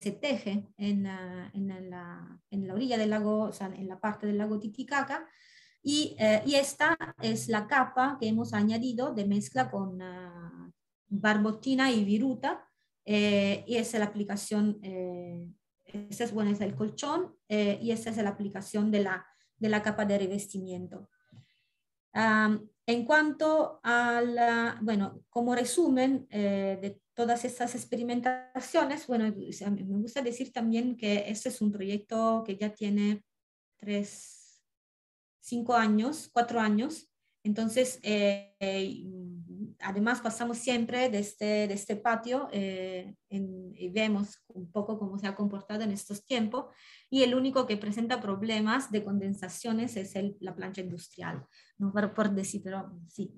[0.00, 4.38] se teje en, en, la, en, la, orilla del lago, o en la parte del
[4.38, 5.26] lago Titicaca,
[5.82, 10.72] y, eh, y esta es la capa que hemos añadido de mezcla con uh,
[11.08, 12.67] barbotina y viruta,
[13.10, 15.42] eh, y esa es la aplicación, eh,
[15.86, 19.82] ese es, bueno, es el colchón, y esa es la aplicación de la, de la
[19.82, 21.08] capa de revestimiento.
[22.12, 30.20] en cuanto a la, bueno, como resumen eh, de todas estas experimentaciones, bueno, me gusta
[30.20, 33.24] decir también que este es un proyecto que ya tiene
[33.78, 34.62] tres,
[35.40, 37.10] cinco años, cuatro años.
[37.42, 38.54] Entonces, eh,
[39.80, 45.26] además pasamos siempre de este, de este patio eh, y vemos un poco cómo se
[45.26, 46.66] ha comportado en estos tiempos
[47.10, 51.44] y el único que presenta problemas de condensaciones es el, la plancha industrial.
[51.78, 53.32] No por, por decir, pero sí,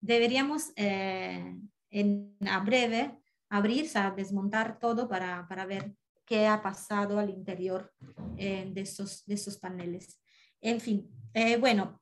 [0.00, 1.56] deberíamos eh,
[1.90, 3.18] en, a breve
[3.50, 7.92] abrir, o sea, desmontar todo para, para ver qué ha pasado al interior
[8.36, 10.20] eh, de, estos, de estos paneles.
[10.60, 11.08] En fin,
[11.60, 12.00] bueno,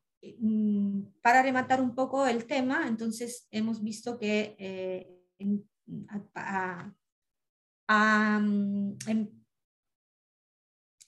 [1.22, 6.04] para rematar un poco el tema, entonces hemos visto que eh, mm,
[9.08, 9.28] em,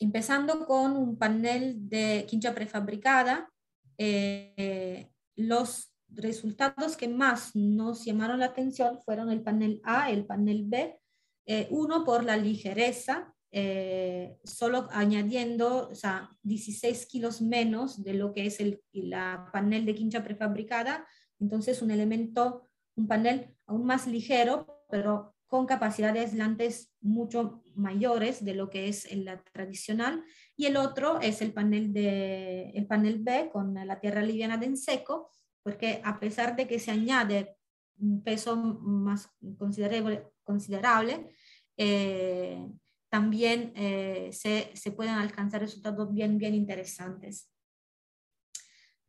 [0.00, 3.50] empezando con un panel de quincha prefabricada,
[3.98, 10.64] eh, los resultados que más nos llamaron la atención fueron el panel A, el panel
[10.66, 10.98] B,
[11.46, 18.34] eh, uno por la ligereza eh, solo añadiendo o sea, 16 kilos menos de lo
[18.34, 18.82] que es el
[19.52, 21.06] panel de quincha prefabricada,
[21.40, 22.62] entonces un elemento,
[22.96, 29.10] un panel aún más ligero, pero con capacidades aislantes mucho mayores de lo que es
[29.16, 30.22] la tradicional,
[30.54, 34.66] y el otro es el panel, de, el panel B con la tierra liviana de
[34.66, 35.30] en seco,
[35.62, 37.56] porque a pesar de que se añade
[37.98, 41.30] un peso más considerable, considerable
[41.76, 42.68] eh,
[43.08, 47.50] también eh, se, se, pueden alcanzar resultados bien, bien interesantes.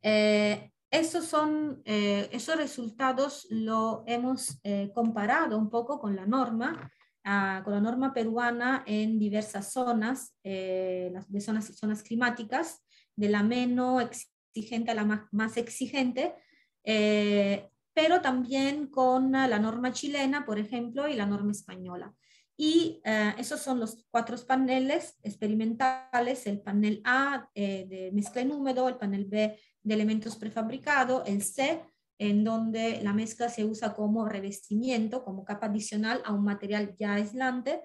[0.02, 4.60] Eh, esos, son, eh, esos resultados lo hemos
[4.94, 6.90] comparado un poco con la norma,
[7.24, 12.84] ah, con la norma peruana en diversas zonas, de zonas, zonas climáticas,
[13.14, 16.34] de la menos exigente a la más, más exigente,
[16.82, 22.14] pero también con la norma chilena, por ejemplo, y la norma española.
[22.62, 28.52] Y eh, esos son los cuatro paneles experimentales, el panel A eh, de mezcla en
[28.52, 31.80] húmedo, el panel B de elementos prefabricados, el C
[32.18, 37.14] en donde la mezcla se usa como revestimiento, como capa adicional a un material ya
[37.14, 37.80] aislante,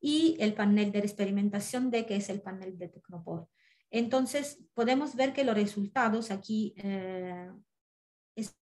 [0.00, 3.48] y el panel de experimentación D, que es el panel de Tecnopor.
[3.90, 7.50] Entonces, podemos ver que los resultados aquí eh,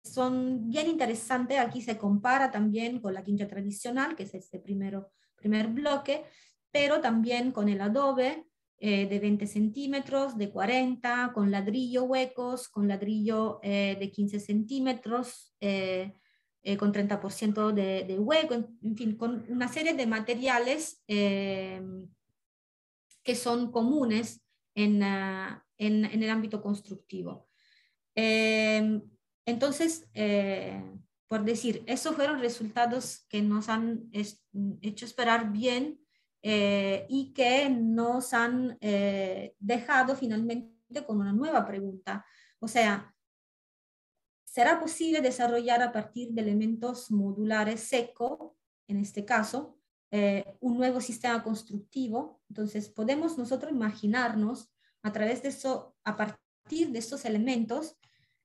[0.06, 1.60] son bien interesantes.
[1.60, 6.26] Aquí se compara también con la quincha tradicional, que es este primero primer bloque,
[6.72, 8.46] pero también con el adobe
[8.82, 15.54] eh, de 20 centímetros, de 40, con ladrillo huecos, con ladrillo eh, de 15 centímetros,
[15.60, 16.14] eh,
[16.78, 21.82] con 30% de, de, hueco, en, fin, con una serie de materiales que
[23.36, 24.42] son comunes
[24.76, 27.50] en, en, en, el ámbito constructivo.
[28.14, 30.08] entonces,
[31.30, 34.10] por decir, esos fueron resultados que nos han
[34.82, 36.02] hecho esperar bien
[36.42, 42.26] eh, y que nos han eh, dejado finalmente con una nueva pregunta.
[42.58, 43.14] O sea,
[44.44, 48.58] ¿será posible desarrollar a partir de elementos modulares seco,
[48.88, 49.78] en este caso,
[50.10, 52.42] eh, un nuevo sistema constructivo?
[52.50, 54.74] Entonces, podemos nosotros imaginarnos
[55.04, 58.00] a través de eso, a partir de estos elementos,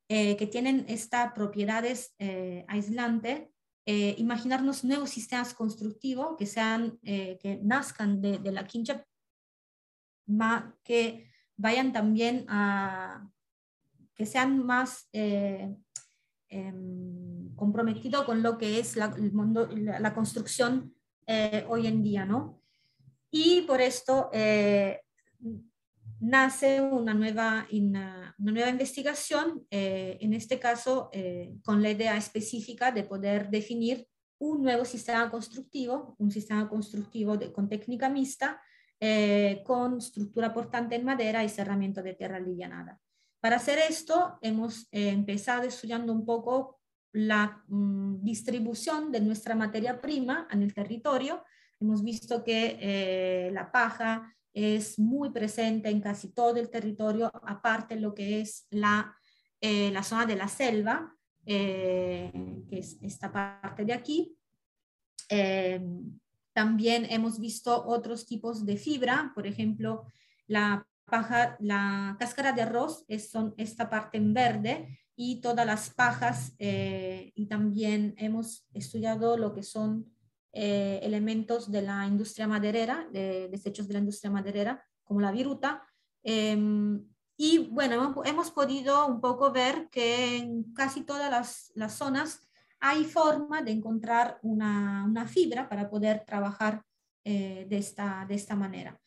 [0.09, 3.49] eh, que tienen estas propiedades eh, aislantes,
[3.87, 9.07] eh, imaginarnos nuevos sistemas constructivos que, sean, que nazcan de, la quincha,
[10.83, 13.27] que vayan también a,
[14.15, 15.77] que sean más em,
[17.57, 20.95] comprometidos con lo que es la, el mundo, la, construcción
[21.69, 22.63] hoy en día, ¿no?
[23.31, 24.31] Y por esto
[26.21, 32.93] nace una nueva, una, nueva investigación, eh, en este caso eh, con la idea específica
[32.93, 34.07] de poder definir
[34.39, 38.61] un nuevo sistema constructivo, un sistema constructivo con técnica mixta,
[39.01, 42.99] eh, con estructura portante en madera y cerramiento de tierra alivianada.
[43.41, 46.81] Para hacer esto, hemos empezado estudiando un poco
[47.13, 51.45] la mm, distribución de nuestra materia prima en el territorio.
[51.79, 58.15] Hemos visto que la paja es muy presente en casi todo el territorio, aparte lo
[58.15, 59.15] que es la,
[59.61, 62.33] eh, la zona de la selva, eh,
[62.71, 64.39] que es esta parte de aquí.
[65.29, 65.85] Eh,
[66.53, 70.05] también hemos visto otros tipos de fibra, por ejemplo,
[70.47, 75.91] la, paja, la cáscara de arroz es son esta parte en verde y todas las
[75.91, 80.14] pajas y también hemos estudiado lo que son
[80.55, 85.83] eh, elementos de la industria maderera, de desechos de la industria maderera, como la viruta,
[86.23, 87.05] em,
[87.37, 92.49] y bueno, hemos, podido un poco ver que en casi todas las, las zonas
[92.79, 96.83] hay forma de encontrar una, una fibra para poder trabajar
[97.25, 99.01] de, esta, de esta manera.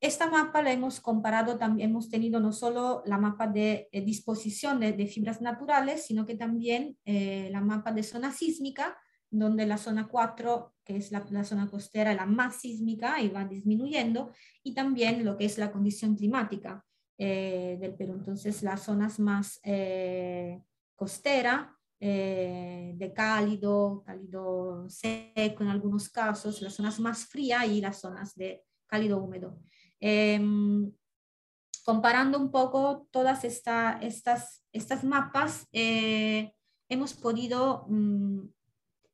[0.00, 5.06] Esta mapa la hemos comparado, también hemos tenido no solo la mapa de, disposición de,
[5.06, 8.96] fibras naturales, sino que también eh, la mapa de zona sísmica,
[9.30, 14.32] donde la zona 4, que es la, zona costera, la más sísmica y va disminuyendo,
[14.62, 16.84] y también lo que es la condición climática
[17.18, 18.14] eh, del Perú.
[18.14, 20.62] Entonces, las zonas más eh,
[20.96, 28.36] costera, de cálido, cálido seco en algunos casos, las zonas más frías y las zonas
[28.36, 29.58] de cálido húmedo.
[30.00, 30.92] Em,
[31.84, 36.52] comparando un poco todas estas, estas mapas, eh,
[36.88, 38.40] hemos podido mm,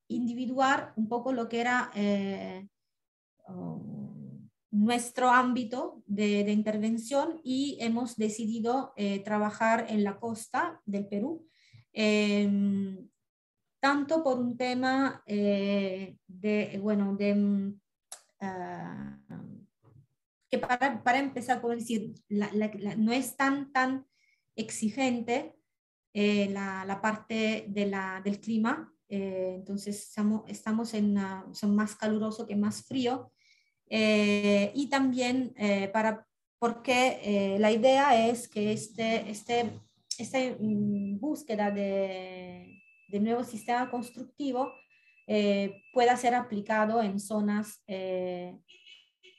[0.09, 2.67] individuar un poco lo que era eh,
[4.71, 11.47] nuestro ámbito de, intervención y hemos decidido eh, trabajar en la costa del Perú,
[11.93, 13.09] em,
[13.81, 16.19] tanto por un tema de,
[16.81, 17.81] bueno, de mm,
[18.41, 19.19] ah,
[20.59, 24.07] para, para empezar, puedo decir, no es tan, tan
[24.57, 25.57] exigente
[26.13, 31.17] eh, la, la, parte de la, del clima, eh, entonces estamos, estamos en
[31.53, 33.33] son más caluroso que más frío,
[33.89, 35.55] eh, y también
[35.93, 36.27] para,
[36.59, 39.81] porque la idea es que este, este,
[40.19, 44.73] esta mm, búsqueda de, de nuevo sistema constructivo
[45.93, 47.83] pueda ser aplicado en zonas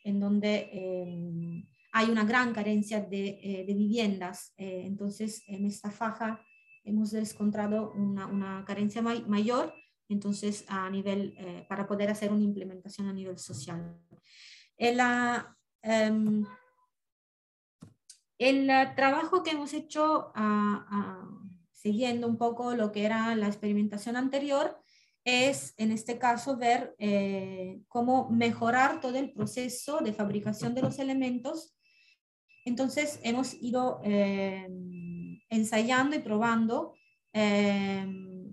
[0.05, 4.53] en donde em, hay una gran carencia de, eh, viviendas.
[4.57, 6.41] Eh, entonces, en esta faja
[6.85, 9.73] hemos encontrado una, una carencia mayor,
[10.07, 13.97] entonces, a nivel, eh, para poder hacer una implementación a nivel social.
[14.77, 14.99] El,
[15.81, 16.45] em,
[18.37, 20.31] el trabajo que hemos hecho
[21.71, 24.77] siguiendo un poco lo que era la experimentación anterior
[25.23, 30.99] es, en este caso, ver eh, cómo mejorar todo el proceso de fabricación de los
[30.99, 31.75] elementos.
[32.63, 34.67] Entonces, hemos ido eh,
[35.49, 36.95] ensayando y probando
[37.33, 38.05] eh,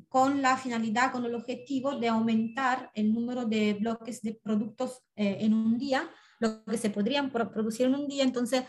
[0.09, 5.55] con la finalidad, con el objetivo de aumentar el número de bloques de productos en
[5.55, 8.25] un día, lo que se podrían producir en un día.
[8.25, 8.65] Entonces,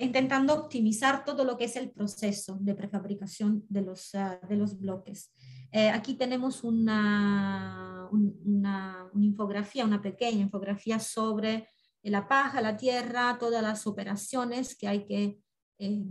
[0.00, 4.12] intentando optimizar todo lo que es el proceso de prefabricación de los,
[4.48, 5.32] de los bloques.
[5.72, 11.68] Eh, aquí tenemos una, una, infografía, una pequeña infografía sobre
[12.02, 15.38] la paja, la tierra, todas las operaciones que hay que,
[15.78, 16.02] eh,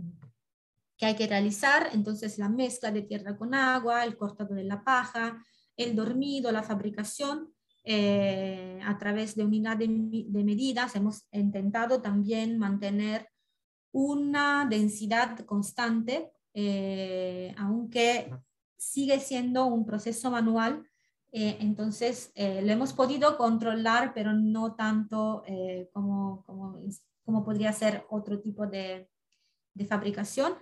[1.00, 1.88] que hay que realizar.
[1.94, 5.42] Entonces, la mezcla de tierra con agua, el cortado de la paja,
[5.76, 7.52] el dormido, la fabricación.
[7.82, 13.26] Eh, a través de unidad de, de medidas hemos intentado también mantener
[13.90, 16.30] una densidad constante,
[17.56, 18.30] aunque
[18.76, 20.84] sigue siendo un proceso manual,
[21.32, 26.76] eh, entonces eh, lo hemos podido controlar, pero no tanto eh, como, como,
[27.24, 29.08] como, podría ser otro tipo de,
[29.74, 30.54] de fabricación.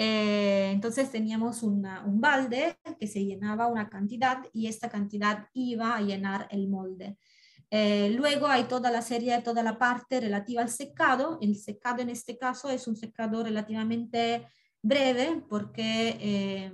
[0.00, 6.00] Entonces teníamos una, un balde que se llenaba una cantidad y esta cantidad iba a
[6.00, 7.18] llenar el molde.
[7.70, 11.38] luego hay toda la serie, toda la parte relativa al secado.
[11.42, 14.46] El secado en este caso es un secado relativamente
[14.80, 16.70] breve porque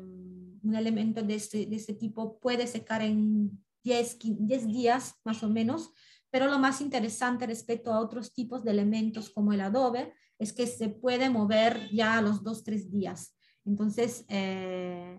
[0.64, 5.48] un elemento de este, de este tipo puede secar en 10, 10 días más o
[5.48, 5.92] menos,
[6.30, 10.66] pero lo más interesante respecto a otros tipos de elementos como el adobe es que
[10.66, 13.36] se puede mover ya a los 2, 3 días.
[13.64, 15.18] Entonces, eh,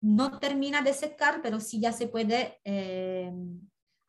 [0.00, 3.32] no termina de secar, pero sí ya se puede eh,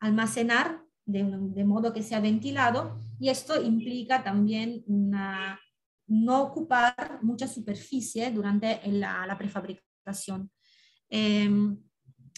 [0.00, 4.84] almacenar de, modo que sea ventilado y esto implica también
[6.06, 10.50] no ocupar mucha superficie durante la, la prefabricación.
[11.08, 11.78] Em,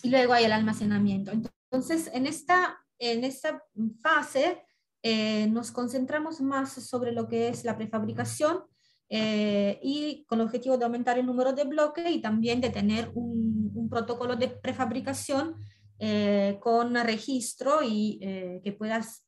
[0.03, 1.33] y luego hay el almacenamiento.
[1.33, 3.63] Entonces, en esta, en esta
[4.01, 4.63] fase
[5.03, 8.65] eh, nos concentramos más sobre lo que es la prefabricación
[9.09, 13.11] eh, y con el objetivo de aumentar el número de bloques y también de tener
[13.15, 15.57] un, un protocolo de prefabricación
[15.99, 18.19] eh, con registro y
[18.65, 19.27] que puedas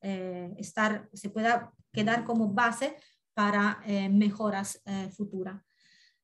[0.57, 2.97] estar, se pueda quedar como base
[3.35, 4.83] para mejoras
[5.15, 5.63] futuras.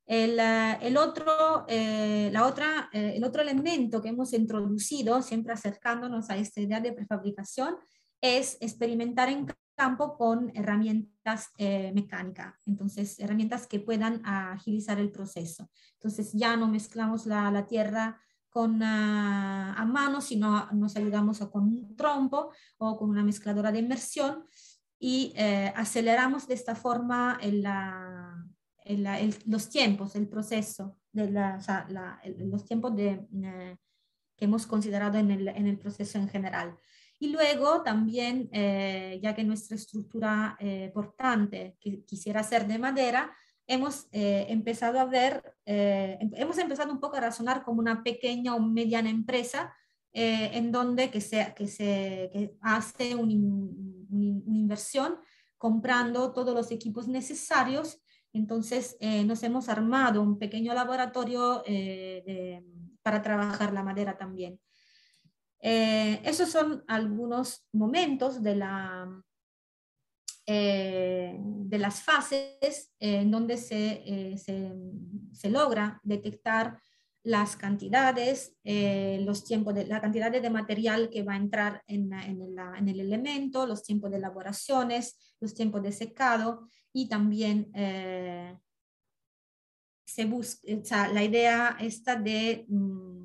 [0.09, 5.53] El, eh, el, otro, eh, la otra, eh, el otro elemento que hemos introducido, siempre
[5.53, 7.77] acercándonos a esta idea de prefabricación,
[8.21, 9.47] es experimentar en
[9.77, 15.71] campo con herramientas mecánicas, entonces herramientas que puedan agilizar el proceso.
[15.95, 21.63] Entonces ya no mezclamos la, la tierra con, ah, a mano, sino nos ayudamos con
[21.63, 24.45] un trompo o con una mezcladora de inmersión
[24.99, 25.33] y
[25.77, 28.45] aceleramos de esta forma el, la,
[29.47, 33.77] los tiempos, el proceso, los tiempos de, eh,
[34.37, 36.77] que hemos considerado en el, en el, proceso en general.
[37.19, 40.57] Y luego también, eh, ya que nuestra estructura
[40.95, 43.35] portante que quisiera ser de madera,
[43.67, 48.61] hemos empezado a ver, em, hemos empezado un poco a razonar como una pequeña o
[48.61, 49.75] mediana empresa
[50.13, 55.19] en donde que se, que se que hace una inversión
[55.59, 58.01] comprando todos los equipos necesarios.
[58.33, 62.63] Entonces, eh, nos hemos armado un pequeño laboratorio eh,
[63.03, 64.61] para trabajar la madera también.
[65.61, 69.23] Eh, esos son algunos momentos de, la,
[70.47, 74.73] de las fases en donde se, se,
[75.33, 76.81] se logra detectar
[77.29, 82.11] las cantidades, eh, los tiempos de la cantidad de material que va a entrar en,
[82.13, 88.57] el, elemento, los tiempos de elaboraciones, los tiempos de secado y también eh,
[90.07, 93.18] se busca, la idea está de mm,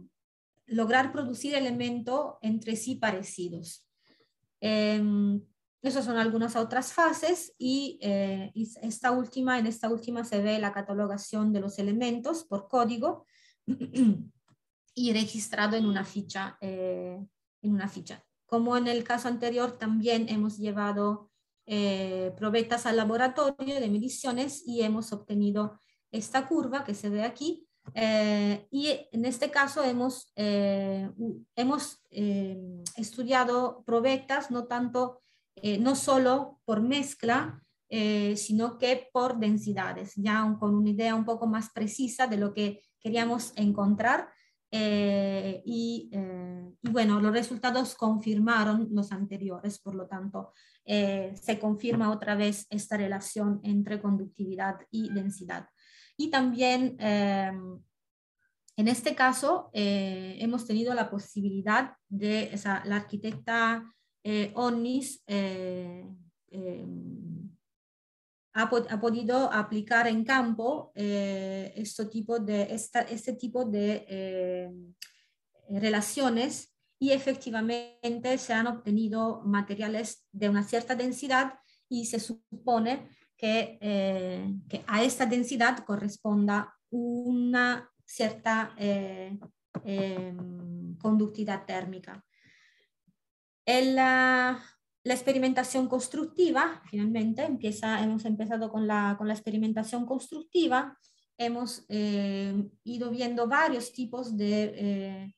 [0.65, 3.87] lograr producir elementos entre sí parecidos.
[4.59, 5.41] Em,
[5.81, 8.51] esas son algunas otras fases y, eh,
[8.81, 13.25] esta última, en esta última se ve la catalogación de los elementos por código
[14.95, 16.57] y registrado en una ficha.
[16.61, 17.19] Eh,
[17.63, 18.23] en una ficha.
[18.45, 21.31] Como en el caso anterior, también hemos llevado
[21.65, 25.79] eh, probetas al laboratorio de mediciones y hemos obtenido
[26.11, 27.67] esta curva que se ve aquí.
[27.93, 31.09] Eh, y en este caso hemos, eh,
[31.55, 32.01] hemos
[32.95, 35.21] estudiado probetas no tanto,
[35.79, 37.61] no solo por mezcla,
[38.35, 42.81] sino que por densidades, ya con una idea un poco más precisa de lo que
[42.99, 44.29] queríamos encontrar.
[44.75, 50.51] Eh, y, eh, y, bueno, los resultados confirmaron los anteriores, por lo tanto,
[50.83, 55.67] eh, se confirma otra vez esta relación entre conductividad y densidad.
[56.17, 63.83] Y también, en este caso, hemos tenido la posibilidad de, o la arquitecta
[64.53, 65.23] Onnis
[68.53, 74.71] ha, podido aplicar en campo eh, este tipo de, este tipo de eh,
[75.69, 81.55] relaciones y efectivamente se han obtenido materiales de una cierta densidad
[81.89, 83.09] y se supone
[83.43, 89.37] que, eh, que a esta densidad corresponda una cierta em,
[90.97, 92.23] conductividad térmica.
[93.65, 94.63] El, la
[95.03, 100.97] experimentación constructiva, finalmente, empieza, hemos empezado con la, con la experimentación constructiva,
[101.37, 105.35] hemos eh, ido viendo varios tipos de, eh,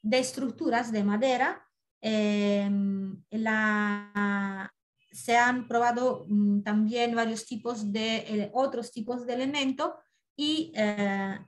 [0.00, 1.60] de estructuras de madera.
[2.00, 4.72] Em, la,
[5.14, 9.90] se han probado mm, también varios tipos de eh, otros tipos de elementos
[10.36, 10.72] y,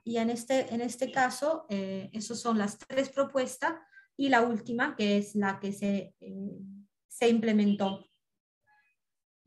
[0.05, 3.73] y, en, este, en este caso, esas son las tres propuestas
[4.15, 6.15] y la última, que es la que se
[7.17, 8.05] se implementó.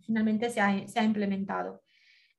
[0.00, 1.82] Finalmente se ha, se ha implementado.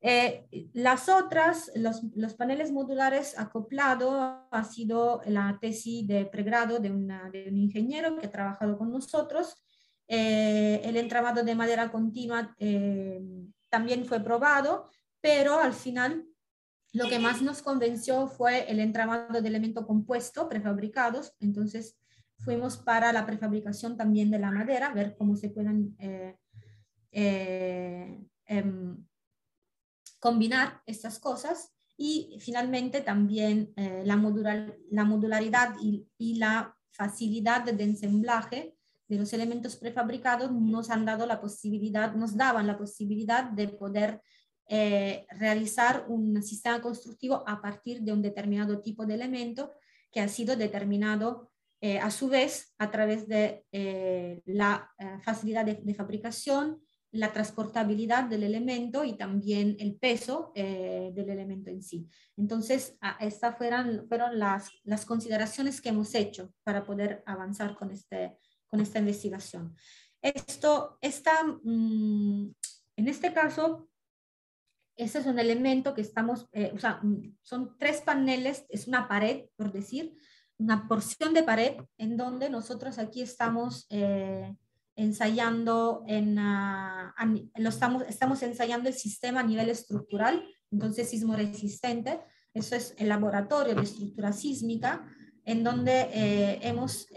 [0.02, 4.14] Eh, las otras, los, los, paneles modulares acoplados,
[4.52, 8.92] ha sido la tesis de pregrado de, una, de un ingeniero que ha trabajado con
[8.92, 9.64] nosotros.
[10.14, 13.22] Eh, el entramado de madera continua eh,
[13.70, 14.90] también fue probado,
[15.22, 16.26] pero al final
[16.92, 21.34] lo que más nos convenció fue el entramado de elemento compuesto prefabricados.
[21.40, 21.98] Entonces,
[22.40, 25.96] fuimos para la prefabricación también de la madera, ver cómo se pueden
[27.14, 29.08] eh, em,
[30.20, 38.76] combinar estas cosas y finalmente también la, modular, la modularidad y, la facilidad de ensamblaje
[39.12, 44.22] de los elementos prefabricados nos han dado la posibilidad, nos daban la posibilidad de poder
[45.38, 49.74] realizar un sistema constructivo a partir de un determinado tipo de elemento
[50.12, 51.52] que ha sido determinado
[51.84, 56.80] eh, a su vez, a través de eh, la eh, facilidad de, fabricación,
[57.12, 62.08] la transportabilidad del elemento y también el peso del elemento en sí.
[62.38, 68.38] Entonces, estas fueron, fueron las, las, consideraciones que hemos hecho para poder avanzar con, este,
[68.72, 69.76] con esta investigación.
[70.22, 72.54] Esto está, mm,
[72.96, 73.90] en este caso,
[74.96, 79.46] ese es un elemento que estamos, o sea, mm, son tres paneles, es una pared,
[79.56, 80.16] por decir,
[80.62, 84.56] una porción de pared en donde nosotros aquí estamos eh,
[84.96, 87.14] ensayando, en, ah,
[87.56, 92.22] lo estamos, estamos ensayando el sistema a nivel estructural, entonces sismo resistente.
[92.54, 95.08] Eso es el laboratorio de estructura sísmica,
[95.46, 97.08] en donde eh, hemos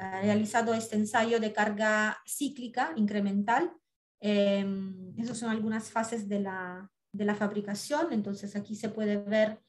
[0.00, 3.72] eh, realizado este ensayo de carga cíclica incremental.
[4.20, 8.12] Esas son algunas fases de la, de la fabricación.
[8.12, 9.60] Entonces aquí se puede ver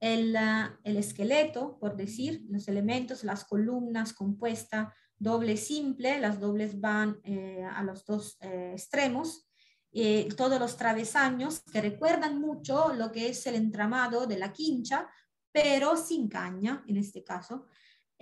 [0.00, 0.36] el,
[0.84, 4.88] el, esqueleto, por decir, los elementos, las columnas compuestas,
[5.22, 9.48] doble simple, las dobles van eh, a los dos eh, extremos,
[9.92, 15.08] eh, todos los travesaños que recuerdan mucho lo que es el entramado de la quincha,
[15.52, 17.68] pero sin caña en este caso.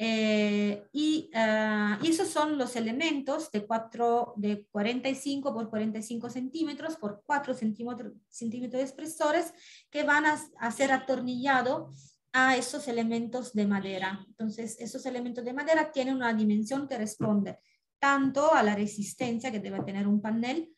[0.02, 6.96] Eh, y, uh, y, esos son los elementos de, 4, de 45 por 45 centímetros
[6.96, 9.52] por 4 centímetros, centímetros de espesores
[9.90, 14.24] que van a, a ser atornillados a esos elementos de madera.
[14.26, 17.58] Entonces, esos elementos de madera tienen una dimensión que responde
[17.98, 20.74] tanto a la resistencia que debe tener un panel,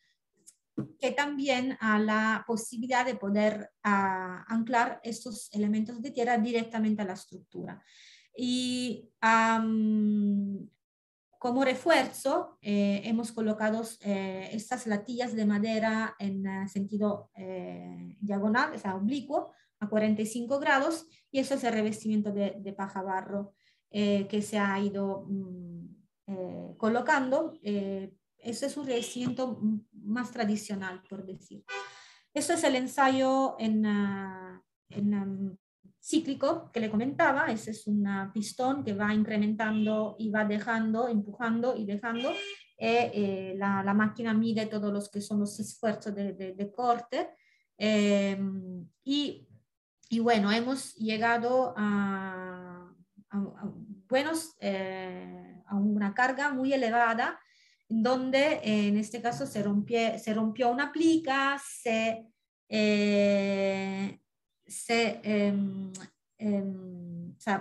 [0.99, 7.05] que también a la posibilidad de poder uh, anclar estos elementos de tierra directamente a
[7.05, 7.81] la estructura.
[8.35, 10.67] Y um,
[11.43, 18.73] como refuerzo eh, hemos colocado eh, estas latillas de madera en uh, sentido eh, diagonal,
[18.73, 23.53] o sea, oblicuo, a 45 grados, y eso es el revestimiento de, de paja barro
[23.91, 25.93] eh, que se ha ido um,
[26.77, 27.59] colocando.
[27.61, 29.59] eso es un revestimiento
[29.91, 31.65] más tradicional, por decir.
[32.33, 35.59] Eso es el ensayo en, uh, en
[36.03, 41.75] cíclico que le comentaba, ese es un pistón que va incrementando y va dejando, empujando
[41.77, 42.31] y dejando.
[42.77, 47.29] Eh, eh, la, la, máquina mide todos los que son los esfuerzos de, de, corte.
[47.77, 48.37] Eh,
[49.05, 49.47] y,
[50.09, 52.91] y, bueno, hemos llegado a,
[54.09, 57.39] buenos, a una carga muy elevada,
[57.87, 62.27] donde en este caso se, rompió, se rompió una plica, se
[64.65, 65.53] se, eh,
[66.37, 66.73] eh,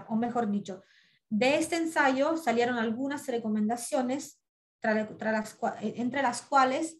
[0.08, 0.82] o, mejor dicho,
[1.28, 4.40] de este ensayo salieron algunas recomendaciones,
[4.80, 6.98] tra, tra las, entre las cuales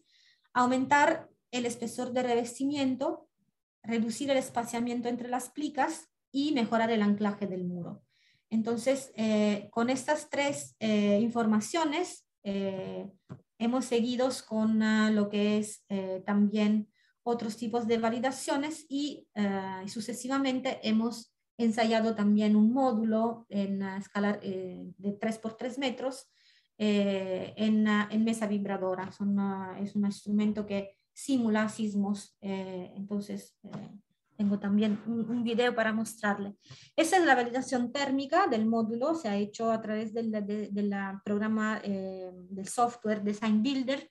[0.53, 3.27] aumentar el espesor de revestimiento,
[3.83, 8.03] reducir el espaciamiento entre las plicas y mejorar el anclaje del muro.
[8.53, 13.09] Entonces, eh, con estas tres eh, informaciones, eh,
[13.57, 15.85] hemos seguido con uh, lo que es
[16.25, 16.91] también
[17.23, 24.39] otros tipos de validaciones y uh, sucesivamente hemos ensayado también un módulo en uh, escala
[24.41, 26.29] eh, de 3 por 3 metros
[26.77, 29.11] eh, en, en, mesa vibradora.
[29.11, 29.37] Son,
[29.79, 33.55] es un instrumento que simula sismos, entonces
[34.35, 36.55] tengo también un, un, video para mostrarle.
[36.95, 41.79] Esa es la validación térmica del módulo, se ha hecho a través del de, programa
[41.79, 44.09] del software Design Builder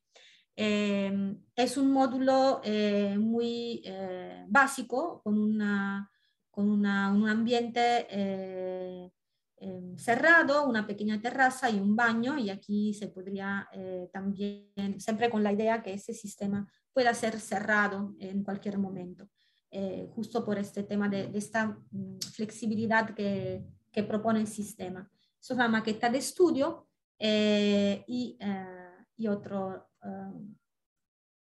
[0.57, 6.11] eh, es un módulo eh, muy eh, básico, con, una,
[6.51, 9.11] con una, un ambiente eh,
[9.57, 15.31] em, cerrado, una pequeña terraza y un baño, y aquí se podría eh, también, siempre
[15.31, 19.29] con la idea que ese sistema pueda ser cerrado en cualquier momento,
[19.71, 25.11] eh, justo por este tema de, de esta mm, flexibilidad que, que, propone el sistema.
[25.41, 26.89] Es una maqueta de estudio
[27.19, 28.37] y,
[29.17, 30.55] y otro um,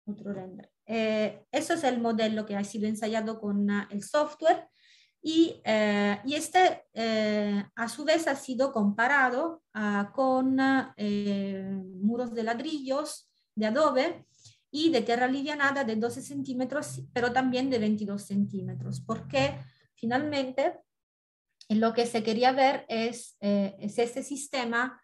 [0.06, 0.72] otro render.
[0.86, 4.68] Eh, eso es el modelo que ha sido ensayado con uh, el software
[5.22, 10.56] y, eh, y este eh, a su vez ha sido comparado uh, con
[12.00, 14.26] muros de ladrillos de adobe
[14.70, 19.58] y de tierra alivianada de 12 centímetros, pero también de 22 centímetros, porque
[19.96, 20.80] finalmente
[21.70, 25.02] lo que se quería ver es, es este sistema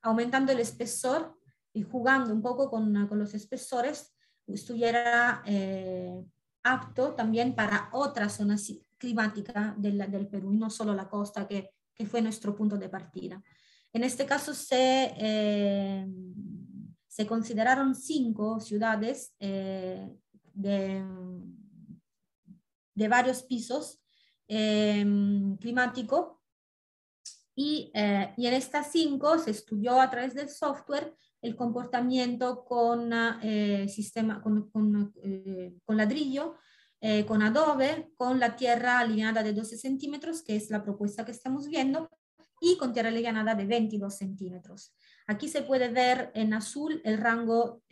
[0.00, 1.38] aumentando el espesor
[1.72, 4.14] y jugando un poco con, con los espesores,
[4.46, 6.22] estuviera eh,
[6.62, 11.70] apto también para otras zonas climáticas del, del, Perú y no solo la costa, que,
[11.94, 13.42] que, fue nuestro punto de partida.
[13.92, 16.06] En este caso se, eh,
[17.08, 20.08] se consideraron cinco ciudades eh,
[20.54, 21.04] de,
[22.94, 24.00] de, varios pisos
[24.48, 25.04] eh,
[25.60, 26.38] climáticos
[27.54, 33.12] y, eh, y, en estas cinco se estudió a través del software el comportamiento con,
[33.42, 36.54] eh, sistema, con, con, eh, con ladrillo,
[37.00, 41.32] eh, con adobe, con la tierra alineada de 12 centímetros, que es la propuesta que
[41.32, 42.08] estamos viendo,
[42.60, 44.94] y con tierra alineada de 22 centímetros.
[45.26, 47.82] Aquí se puede ver en azul el rango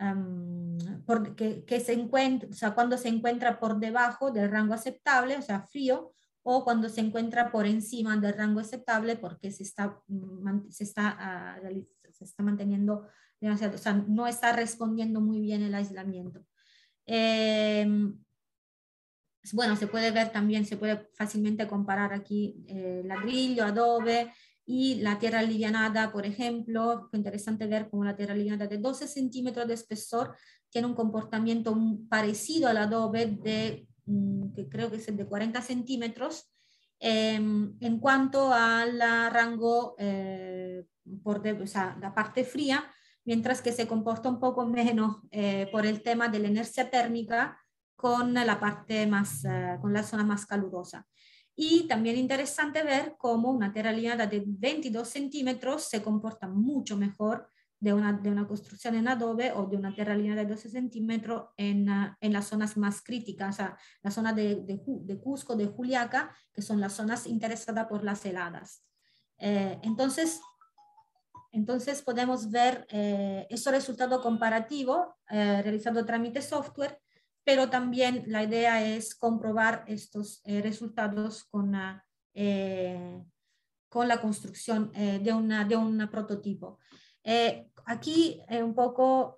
[0.00, 4.72] um, por, que, que, se encuentra, o sea, cuando se encuentra por debajo del rango
[4.72, 9.62] aceptable, o sea, frío, o cuando se encuentra por encima del rango aceptable porque se
[9.62, 13.06] está, mm, se está, uh, se está manteniendo
[13.40, 16.44] demasiado, o sea, no está respondiendo muy bien el aislamiento.
[17.06, 17.86] Eh,
[19.52, 24.32] bueno, se puede ver también, se puede fácilmente comparar aquí eh, ladrillo, adobe
[24.64, 29.08] y la tierra alivianada, por ejemplo, fue interesante ver como la tierra alivianada de 12
[29.08, 30.36] centímetros de espesor
[30.70, 31.76] tiene un comportamiento
[32.08, 33.86] parecido al adobe de,
[34.54, 36.50] que creo que es de 40 centímetros,
[36.98, 38.98] em, en cuanto al
[39.30, 40.84] rango eh,
[41.22, 42.84] por de, o sea, la parte fría,
[43.24, 47.58] mientras que se comporta un poco menos eh, por el tema de la inercia térmica
[47.94, 51.06] con la parte más, eh, con la zona más calurosa.
[51.54, 57.48] Y también interesante ver cómo una alineada de 22 centímetros se comporta mucho mejor
[57.82, 61.48] de una, de una construcción en adobe o de una tierra alineada de 12 centímetros
[61.56, 65.56] en, ah, en las zonas más críticas, o sea, la zona de, de, de, Cusco,
[65.56, 68.88] de Juliaca, que son las zonas interesadas por las heladas.
[69.36, 70.40] Eh, entonces,
[71.50, 77.00] entonces podemos ver eh, ese resultado comparativo eh, realizando trámite software,
[77.42, 81.74] pero también la idea es comprobar estos eh, resultados con,
[82.34, 83.24] eh,
[83.88, 86.78] con la construcción de, una, de un prototipo.
[87.86, 89.36] Aquí un poco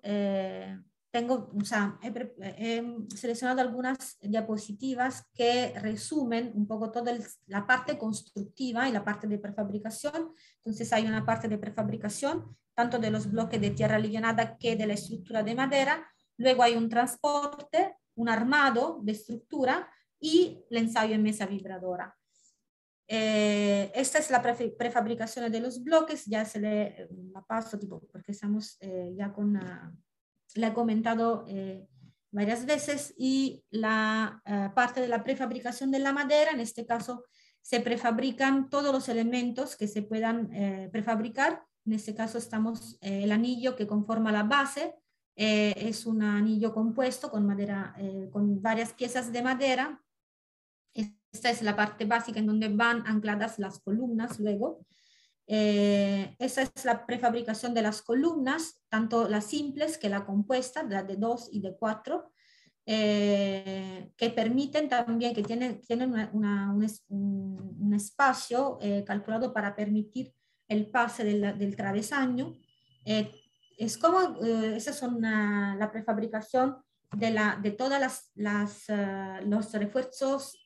[1.15, 2.83] tengo, o sea, he,
[3.15, 7.13] seleccionado algunas diapositivas que resumen un poco toda
[7.47, 10.33] la parte constructiva y la parte de prefabricación.
[10.57, 14.87] Entonces hay una parte de prefabricación, tanto de los bloques de tierra alivianada que de
[14.87, 16.05] la estructura de madera.
[16.35, 22.13] Luego hay un transporte, un armado de estructura y el ensayo en mesa vibradora.
[23.07, 28.31] Eh, esta es la prefabricación de los bloques, ya se le la paso tipo, porque
[28.31, 29.53] estamos eh, ya con...
[29.53, 29.93] la
[30.55, 31.85] la he comentado eh,
[32.31, 37.25] varias veces, y la eh, parte de la prefabricación de la madera, en este caso
[37.61, 41.61] se prefabrican todos los elementos que se puedan eh, prefabricar.
[41.85, 44.95] En este caso estamos el anillo que conforma la base,
[45.35, 47.93] es un anillo compuesto con madera,
[48.31, 50.01] con varias piezas de madera.
[51.35, 54.85] Esta es la parte básica en donde van ancladas las columnas luego.
[55.47, 61.03] Eh, esa es la prefabricación de las columnas, tanto las simples que la compuesta, la
[61.03, 62.31] de 2 y de 4,
[62.85, 70.33] eh, que permiten también, que tienen, tienen un, espacio eh, calculado para permitir
[70.69, 72.53] el pase del travesaño.
[73.03, 76.77] es como, esa es la prefabricación
[77.15, 78.85] de, la, de todas las, las
[79.45, 80.57] los refuerzos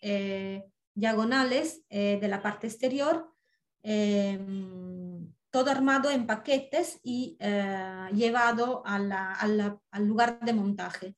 [0.93, 3.33] diagonales de la parte exterior,
[3.81, 11.15] Em, todo armado en paquetes y eh, llevado al lugar de montaje.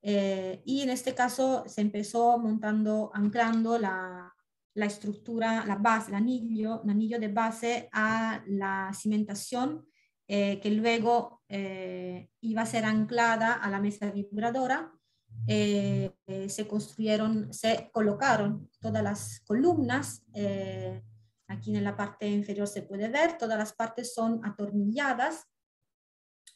[0.00, 4.34] Eh, y en este caso se empezó montando, anclando la,
[4.74, 9.86] estructura, la base, el anillo, el anillo de base a la cimentación
[10.28, 14.92] eh, que luego iba a ser anclada a la mesa vibradora.
[15.46, 20.22] se construyeron, se colocaron todas las columnas
[21.48, 25.46] Aquí en la parte inferior se puede ver, todas las partes son atornilladas,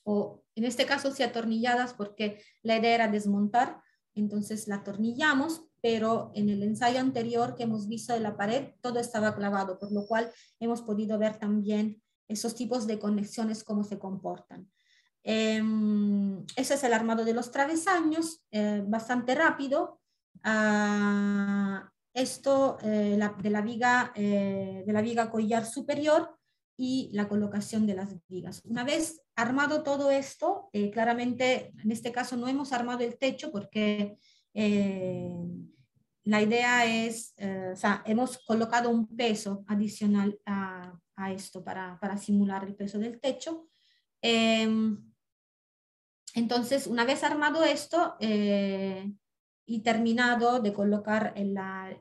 [0.04, 3.80] o en este caso sí atornilladas porque la idea era desmontar,
[4.14, 8.98] entonces la atornillamos, pero en el ensayo anterior que hemos visto de la pared todo
[8.98, 12.01] estaba clavado, por lo cual hemos podido ver también
[12.32, 14.70] esos tipos de conexiones, cómo se comportan.
[15.22, 20.00] Em, ese es el armado de los travesaños, eh, bastante rápido.
[20.42, 26.36] Ah, esto eh, de, la viga, eh, de la viga collar superior
[26.76, 28.62] y la colocación de las vigas.
[28.64, 33.50] Una vez armado todo esto, eh, claramente en este caso no hemos armado el techo
[33.50, 34.18] porque
[36.24, 37.34] la idea es,
[37.72, 40.98] o sea, hemos colocado un peso adicional a,
[41.30, 43.68] esto para, para, simular el peso del techo.
[44.20, 44.98] Em,
[46.34, 48.16] entonces, una vez armado esto,
[49.72, 51.96] y terminado de colocar la,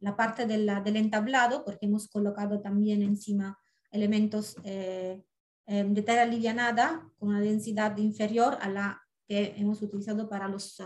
[0.00, 3.58] la, parte del entablado, porque hemos colocado también encima
[3.90, 5.22] elementos eh,
[5.66, 10.82] em, de tela livianada con una densidad inferior a la que hemos utilizado para los,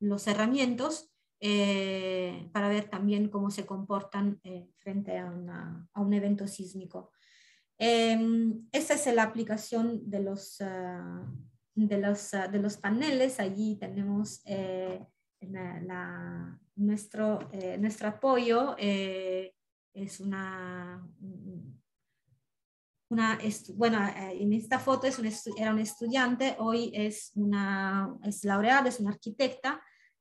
[0.00, 1.09] los cerramientos,
[1.40, 5.28] eh, para ver también cómo se comportan eh, frente a,
[5.92, 7.10] a, un evento sísmico.
[7.78, 13.40] Em, esta es la aplicación de los, de los, de los paneles.
[13.40, 14.42] Allí tenemos
[15.40, 19.54] la, nuestro, eh, nuestro apoyo eh,
[19.94, 21.06] es una,
[23.08, 23.38] una
[23.74, 25.18] bueno, eh, en esta foto es
[25.56, 29.80] era una estudiante, hoy es, una, es laureada, es una arquitecta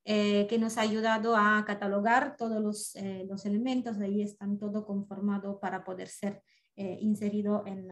[0.09, 2.95] que nos ha ayudado a catalogar todos los,
[3.27, 6.41] los elementos, ahí están todo conformado para poder ser
[6.75, 7.91] inserido en,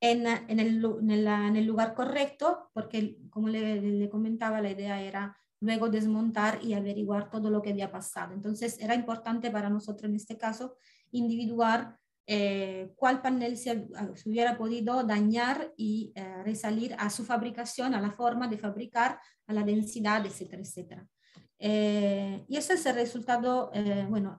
[0.00, 5.34] en, en, el, en, el, lugar correcto, porque como le, le comentaba, la idea era
[5.60, 8.32] luego desmontar y averiguar todo lo que había pasado.
[8.34, 10.76] Entonces era importante para nosotros en este caso
[11.12, 13.88] individuar eh, cuál panel se,
[14.24, 19.52] hubiera podido dañar y eh, resalir a su fabricación, a la forma de fabricar, a
[19.52, 21.06] la densidad, etcétera, etcétera.
[21.58, 23.70] Eh, y ese es el resultado,
[24.08, 24.38] bueno,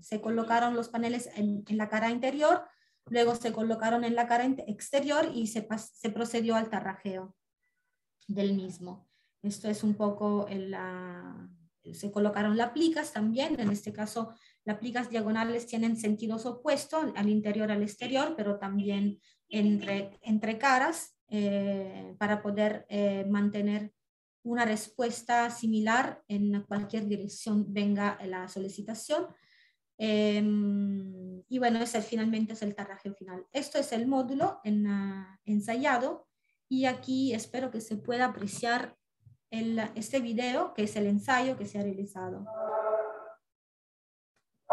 [0.00, 2.64] se colocaron los paneles en, la cara interior,
[3.06, 7.34] luego se colocaron en la cara exterior y se, se procedió al tarrajeo
[8.28, 9.08] del mismo.
[9.42, 11.50] Esto es un poco, la,
[11.92, 14.32] se colocaron las plicas también, en este caso
[14.64, 22.14] las plicas diagonales tienen sentidos opuestos, al interior al exterior, pero también entre, caras eh,
[22.18, 23.92] para poder eh, mantener
[24.42, 29.26] una respuesta similar en cualquier dirección venga la solicitación.
[29.96, 33.46] Em, y bueno, ese finalmente es el tarrajeo final.
[33.52, 34.86] Esto es el módulo en,
[35.44, 36.26] ensayado
[36.68, 38.96] y aquí espero que se pueda apreciar
[39.50, 42.44] este video que es el ensayo que se ha realizado.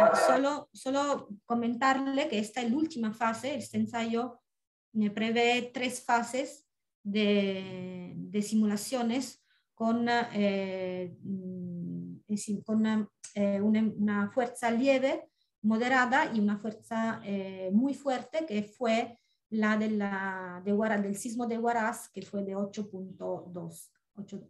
[0.02, 4.40] Ah, solo, solo comentarle que esta es la última fase, este ensayo
[5.10, 6.68] prevé tres fases
[7.04, 9.44] de, de simulaciones
[9.74, 11.18] con, eh,
[12.66, 12.86] con
[13.36, 15.30] eh, una, una, fuerza leve,
[15.62, 19.18] moderada y una fuerza eh, muy fuerte que fue
[19.50, 23.90] la, de la de del sismo de Huaraz, que fue de 8.2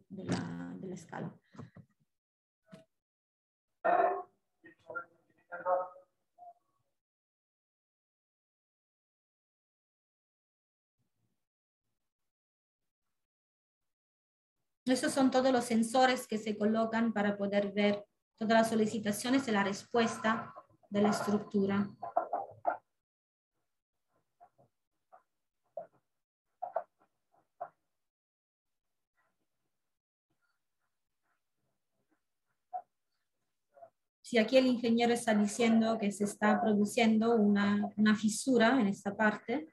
[0.10, 1.34] de la, de la escala.
[14.86, 18.06] Esos son todos los sensores que se colocan para poder ver
[18.38, 20.54] todas las solicitaciones y la respuesta
[20.89, 21.89] de la estructura.
[34.32, 39.14] Si aquí el ingeniero está diciendo que se está produciendo una, una fisura en esta
[39.14, 39.68] parte,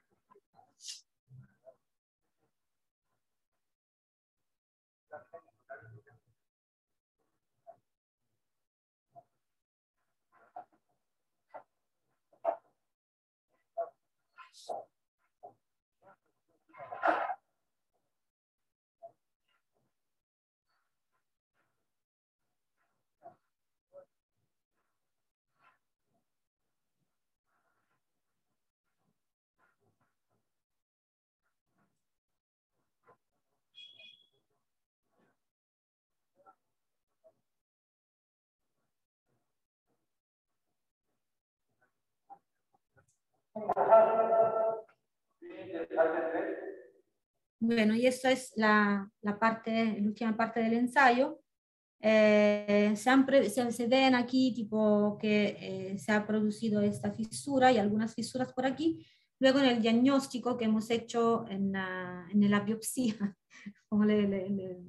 [47.61, 51.41] Bueno, y esta es la, la parte, la última parte del ensayo.
[52.01, 58.15] Eh, se, se, ven aquí tipo que eh, se ha producido esta fisura y algunas
[58.15, 59.05] fisuras por aquí.
[59.39, 63.37] Luego en el diagnóstico que hemos hecho en la, en la biopsia,
[63.89, 64.79] como le,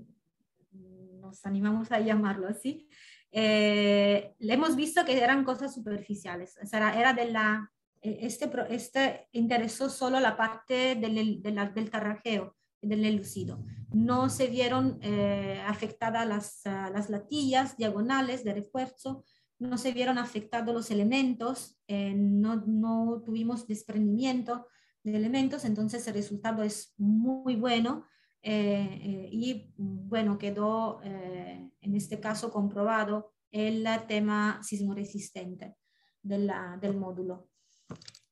[1.21, 2.89] nos animamos a llamarlo así,
[3.33, 6.57] eh, le hemos visto que eran cosas superficiales.
[6.63, 13.05] O sea, era de la, este, este interesó solo la parte del, del tarrajeo del
[13.05, 13.65] elucido.
[13.93, 19.25] No se vieron eh, afectadas las, ah, las, latillas diagonales de refuerzo,
[19.59, 24.67] no se vieron afectados los elementos, eh, no, no, tuvimos desprendimiento
[25.03, 28.07] de elementos, entonces el resultado es muy bueno
[28.43, 35.77] eh, y bueno, quedó en este caso comprobado el tema sismoresistente
[36.23, 37.50] del módulo.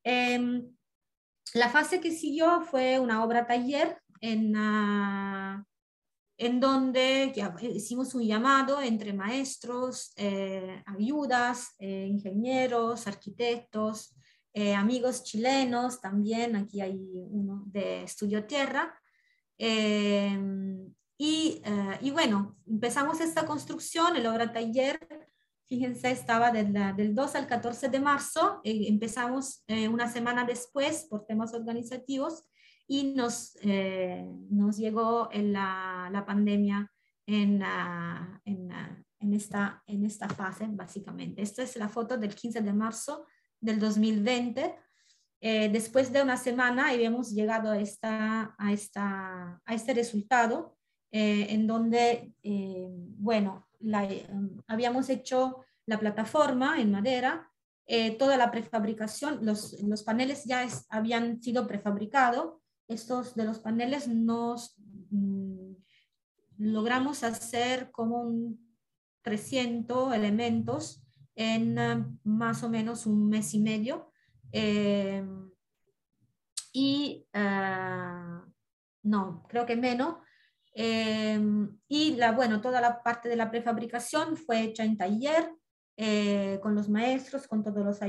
[0.04, 0.68] Em,
[1.54, 4.54] la fase que siguió fue una obra taller en,
[6.38, 7.32] en donde
[7.74, 14.14] hicimos un llamado entre maestros, eh, ayudas, eh, ingenieros, arquitectos,
[14.52, 18.94] eh, amigos chilenos, también aquí hay uno de Estudio Tierra.
[21.20, 21.60] Y,
[22.00, 25.00] y, bueno, empezamos esta construcción, el obra taller,
[25.68, 31.52] fíjense, estaba del, del 2 al 14 de marzo, empezamos una semana después por temas
[31.54, 32.44] organizativos
[32.88, 36.90] y nos, eh, nos llegó en la, la pandemia
[37.26, 37.62] en,
[38.46, 38.72] en,
[39.20, 41.42] en, esta, en esta fase, básicamente.
[41.42, 43.26] Esta es la foto del 15 de marzo
[43.60, 44.74] del 2020.
[45.40, 50.78] Eh, después de una semana habíamos llegado a, esta, a, esta, a este resultado,
[51.12, 52.32] eh, en donde,
[53.18, 54.08] bueno, la,
[54.66, 57.50] habíamos hecho la plataforma en madera,
[58.18, 62.56] toda la prefabricación, los, los paneles ya habían sido prefabricados,
[62.86, 64.74] estos de los paneles nos
[65.10, 65.72] mm,
[66.58, 68.68] logramos hacer como un
[69.22, 71.02] 300 elementos
[71.34, 74.10] en ah, más o menos un mes y medio.
[76.72, 78.44] y ah,
[79.02, 80.16] no, creo que menos.
[80.74, 85.50] Y la, bueno, toda la parte de la prefabricación fue hecha en taller
[86.60, 88.00] con los maestros, con todos los,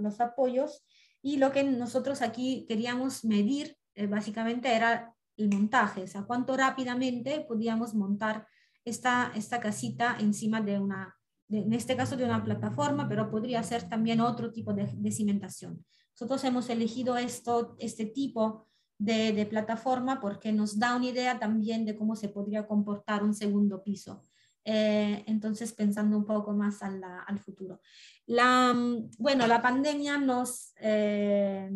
[0.00, 0.84] los apoyos.
[1.20, 3.76] Y lo que nosotros aquí queríamos medir
[4.08, 8.46] básicamente era el montaje, o sea, cuánto rápidamente podíamos montar
[8.84, 11.14] esta, esta casita encima de una,
[11.50, 15.84] en este caso de una plataforma, pero podría ser también otro tipo de, de cimentación.
[16.12, 18.66] Nosotros hemos elegido esto, este tipo
[18.98, 23.34] de, de, plataforma porque nos da una idea también de cómo se podría comportar un
[23.34, 24.24] segundo piso.
[24.64, 27.80] Eh, entonces, pensando un poco más al, futuro.
[28.26, 28.74] La,
[29.18, 30.72] bueno, la pandemia nos...
[30.80, 31.70] Eh,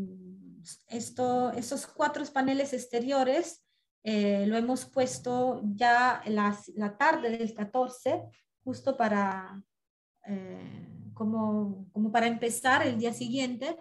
[0.89, 3.65] esos cuatro paneles exteriores
[4.03, 8.23] eh, lo hemos puesto ya la, la, tarde del 14,
[8.65, 9.63] justo para,
[10.27, 10.89] eh,
[11.21, 13.77] como, como, para empezar el día siguiente,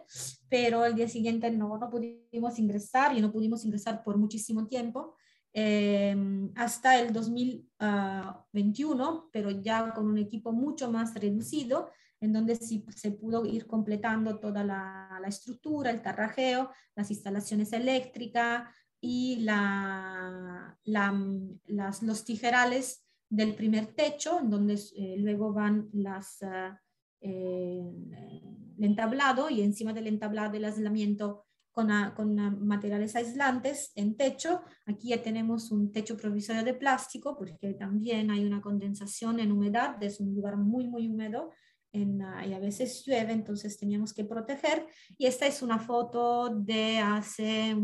[0.50, 5.16] pero el día siguiente no, no pudimos ingresar y no pudimos ingresar por muchísimo tiempo.
[5.54, 6.18] Eh,
[6.56, 13.12] hasta el 2021, pero ya con un equipo mucho más reducido, en donde sí se
[13.12, 18.70] pudo ir completando toda la, la estructura, el tarrajeo, las instalaciones eléctricas
[19.00, 26.68] y la, las, los tijerales del primer techo, en donde eh, luego van las, ah,
[26.68, 26.80] eh,
[27.22, 34.62] el entablado y encima del entablado el aislamiento con, con materiales aislantes en techo.
[34.86, 40.02] Aquí ya tenemos un techo provisorio de plástico porque también hay una condensación en humedad,
[40.04, 41.52] es un lugar muy, muy húmedo
[41.92, 44.88] en, y a veces llueve, entonces teníamos que proteger.
[45.18, 47.76] Y esta es una foto de hace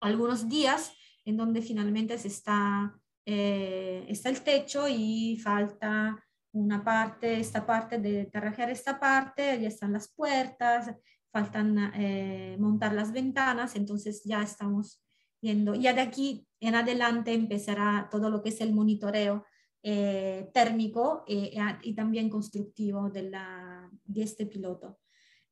[0.00, 0.92] algunos días
[1.24, 6.22] en donde finalmente se está, eh, está el techo y falta
[6.56, 10.90] una parte, esta parte de terrajear esta parte, ya están las puertas,
[11.30, 15.02] faltan eh, montar las ventanas, entonces ya estamos
[15.42, 19.44] viendo, ya de aquí en adelante empezará todo lo que es el monitoreo
[19.82, 24.98] eh, térmico eh, y también constructivo de, la, de este piloto.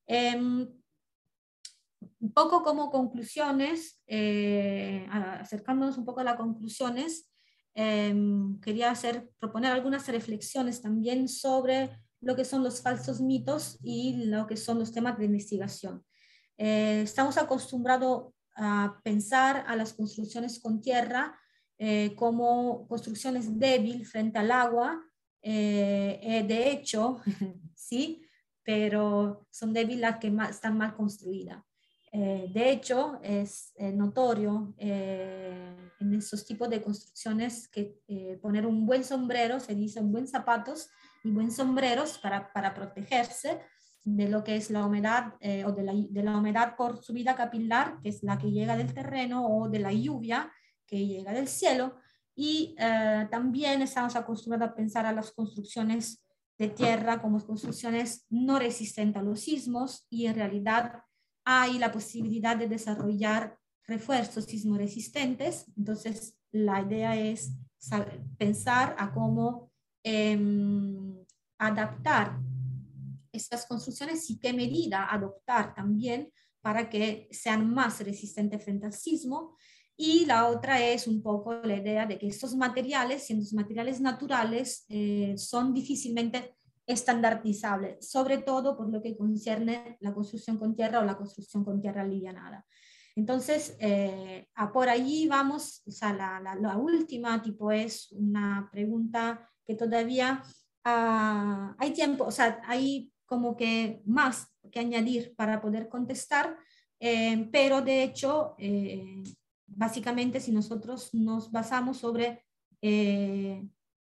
[0.07, 0.67] Em,
[2.21, 4.03] un poco como conclusiones,
[5.11, 7.31] acercándonos un poco a las conclusiones,
[7.75, 14.27] em, quería hacer, proponer algunas reflexiones también sobre lo que son los falsos mitos y
[14.27, 16.05] lo que son los temas de investigación.
[16.57, 21.37] estamos acostumbrados a pensar a las construcciones con tierra
[21.79, 25.05] eh, como construcciones débiles frente al agua.
[25.43, 27.21] Eh, eh, de hecho,
[27.75, 28.25] sí,
[28.63, 31.63] pero son débiles las que están mal construidas.
[32.17, 37.99] De hecho, es notorio en esos tipos de construcciones que
[38.41, 40.91] poner un buen sombrero, se dice un buen zapatos
[41.25, 43.61] y buen sombreros para, para protegerse
[44.05, 45.35] de lo que es la humedad
[45.67, 48.95] o de la, de la humedad por subida capilar, que es la que llega del
[48.95, 50.53] terreno o de la lluvia,
[50.87, 51.97] que llega del cielo.
[52.35, 56.25] Y eh, también estamos acostumbrados a pensar a las construcciones
[56.59, 61.03] de tierra como construcciones no resistentes a los sismos y en realidad
[61.45, 65.67] hay la posibilidad de desarrollar refuerzos sismo resistentes.
[65.77, 67.53] Entonces, la idea es
[68.39, 69.71] pensar a cómo
[70.03, 71.25] em,
[71.59, 72.41] adaptar
[73.33, 79.57] estas construcciones y qué medida adoptar también para que sean más resistentes frente al sismo
[79.97, 84.85] y la otra es un poco la idea de que estos materiales, siendo materiales naturales,
[84.89, 91.05] eh, son difícilmente estandarizables, sobre todo por lo que concierne la construcción con tierra o
[91.05, 92.67] la construcción con tierra alivianada.
[93.17, 99.49] Entonces, eh, a por allí vamos, o sea, la, la, última tipo es una pregunta
[99.65, 100.43] que todavía
[100.85, 106.57] ah, hay tiempo, o sea, hay como que más que añadir para poder contestar,
[106.99, 108.57] eh, pero de hecho
[109.67, 112.45] básicamente si nosotros nos basamos sobre
[112.81, 113.67] eh,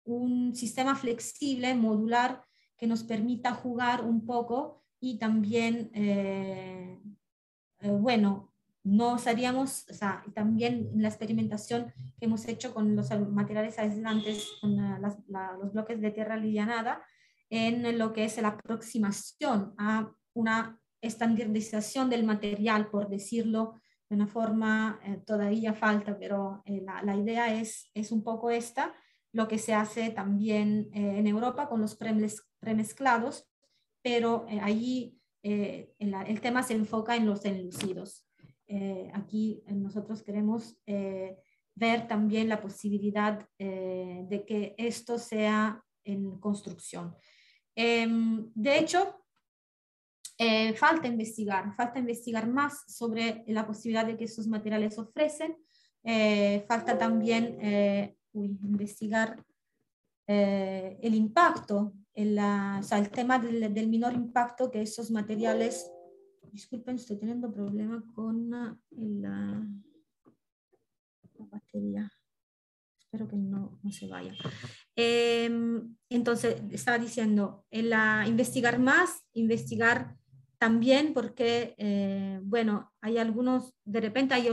[0.04, 2.44] un sistema flexible, modular,
[2.78, 7.00] que nos permita jugar un poco y también, eh,
[7.80, 8.52] eh, bueno,
[8.84, 14.76] no seríamos, o sea, también la experimentación que hemos hecho con los materiales aislantes, con
[15.00, 17.02] los bloques de tierra alivianada,
[17.50, 23.74] en lo que es la aproximación a una estandarización del material, por decirlo
[24.08, 28.94] de una forma, eh, todavía falta, pero eh, la, idea es, es un poco esta,
[29.32, 31.94] lo que se hace también eh, en Europa con los
[32.60, 33.48] premezclados,
[34.02, 38.26] pero allí el, el, tema se enfoca en los enlucidos.
[39.12, 40.76] aquí nosotros queremos
[41.74, 47.16] ver también la posibilidad de que esto sea en construcción.
[47.80, 49.24] Em, de hecho,
[50.36, 55.56] eh, falta investigar, falta investigar más sobre la posibilidad de que esos materiales ofrecen,
[56.02, 57.58] eh, falta también
[58.32, 59.44] investigar
[60.26, 65.90] el impacto, el, o sea, el tema del, del, menor impacto que esos materiales,
[66.52, 69.66] disculpen, estoy teniendo problemas con la, la
[71.38, 72.10] batería
[73.08, 74.34] espero que no, no se vaya.
[74.94, 80.14] Em, entonces, estaba diciendo, la, investigar más, investigar
[80.58, 84.48] también porque, eh, bueno, hay algunos, de repente hay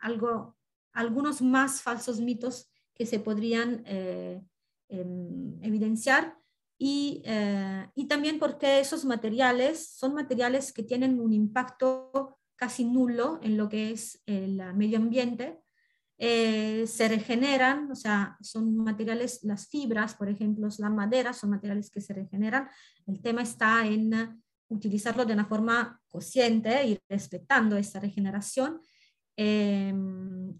[0.00, 0.56] algo,
[0.92, 4.42] algunos más falsos mitos que se podrían eh,
[4.88, 6.38] em, evidenciar
[6.78, 13.40] y, eh, y, también porque esos materiales son materiales que tienen un impacto casi nulo
[13.42, 15.58] en lo que es el medio ambiente
[16.20, 21.90] eh, se regeneran, o sea, son materiales, las fibras, por ejemplo, la madera, son materiales
[21.90, 22.68] que se regeneran.
[23.06, 28.80] El tema está en utilizarlo de una forma consciente y respetando esta regeneración.
[29.36, 29.94] Eh,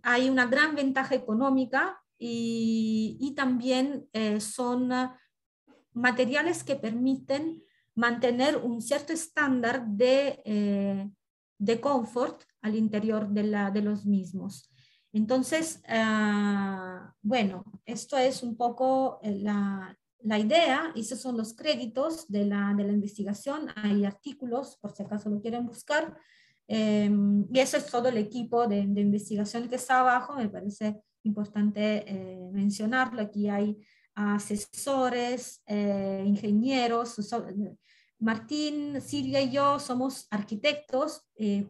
[0.03, 4.90] hay una gran ventaja económica y, también eh, son
[5.99, 7.62] materiales que permiten
[7.95, 11.11] mantener un cierto estándar de,
[11.59, 14.70] de confort al interior de, la, de los mismos.
[15.12, 22.29] Entonces, ah, bueno, esto es un poco eh, la, la, idea, esos son los créditos
[22.29, 26.16] de la, de la, investigación, hay artículos, por si acaso lo quieren buscar,
[26.66, 31.01] em, y eso es todo el equipo de, de, investigación que está abajo, me parece
[31.23, 33.79] importante eh, mencionarlo, aquí hay
[34.19, 37.16] asesores, eh, ingenieros,
[38.20, 41.23] Martín, Silvia y yo somos arquitectos,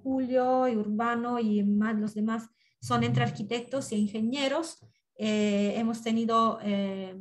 [0.02, 2.48] Julio y Urbano y más los demás
[2.80, 4.78] son entre arquitectos e ingenieros.
[5.16, 7.14] Eh, hemos tenido eh,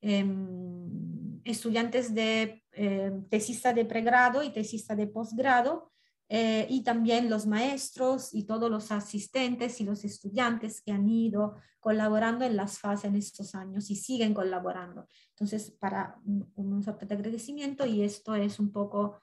[0.00, 5.91] em, estudiantes de eh, tesista de pregrado y tesista de posgrado,
[6.34, 12.44] y también los maestros y todos los asistentes y los estudiantes que han ido colaborando
[12.46, 15.06] en las fases en estos años y siguen colaborando.
[15.30, 19.20] Entonces, para un, sorte de agradecimiento y esto es un poco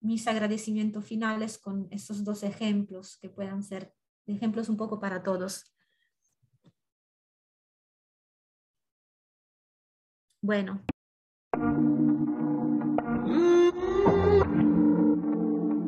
[0.00, 3.94] mis agradecimientos finales con estos dos ejemplos que puedan ser
[4.26, 5.72] ejemplos un poco para todos.
[10.42, 10.82] Bueno.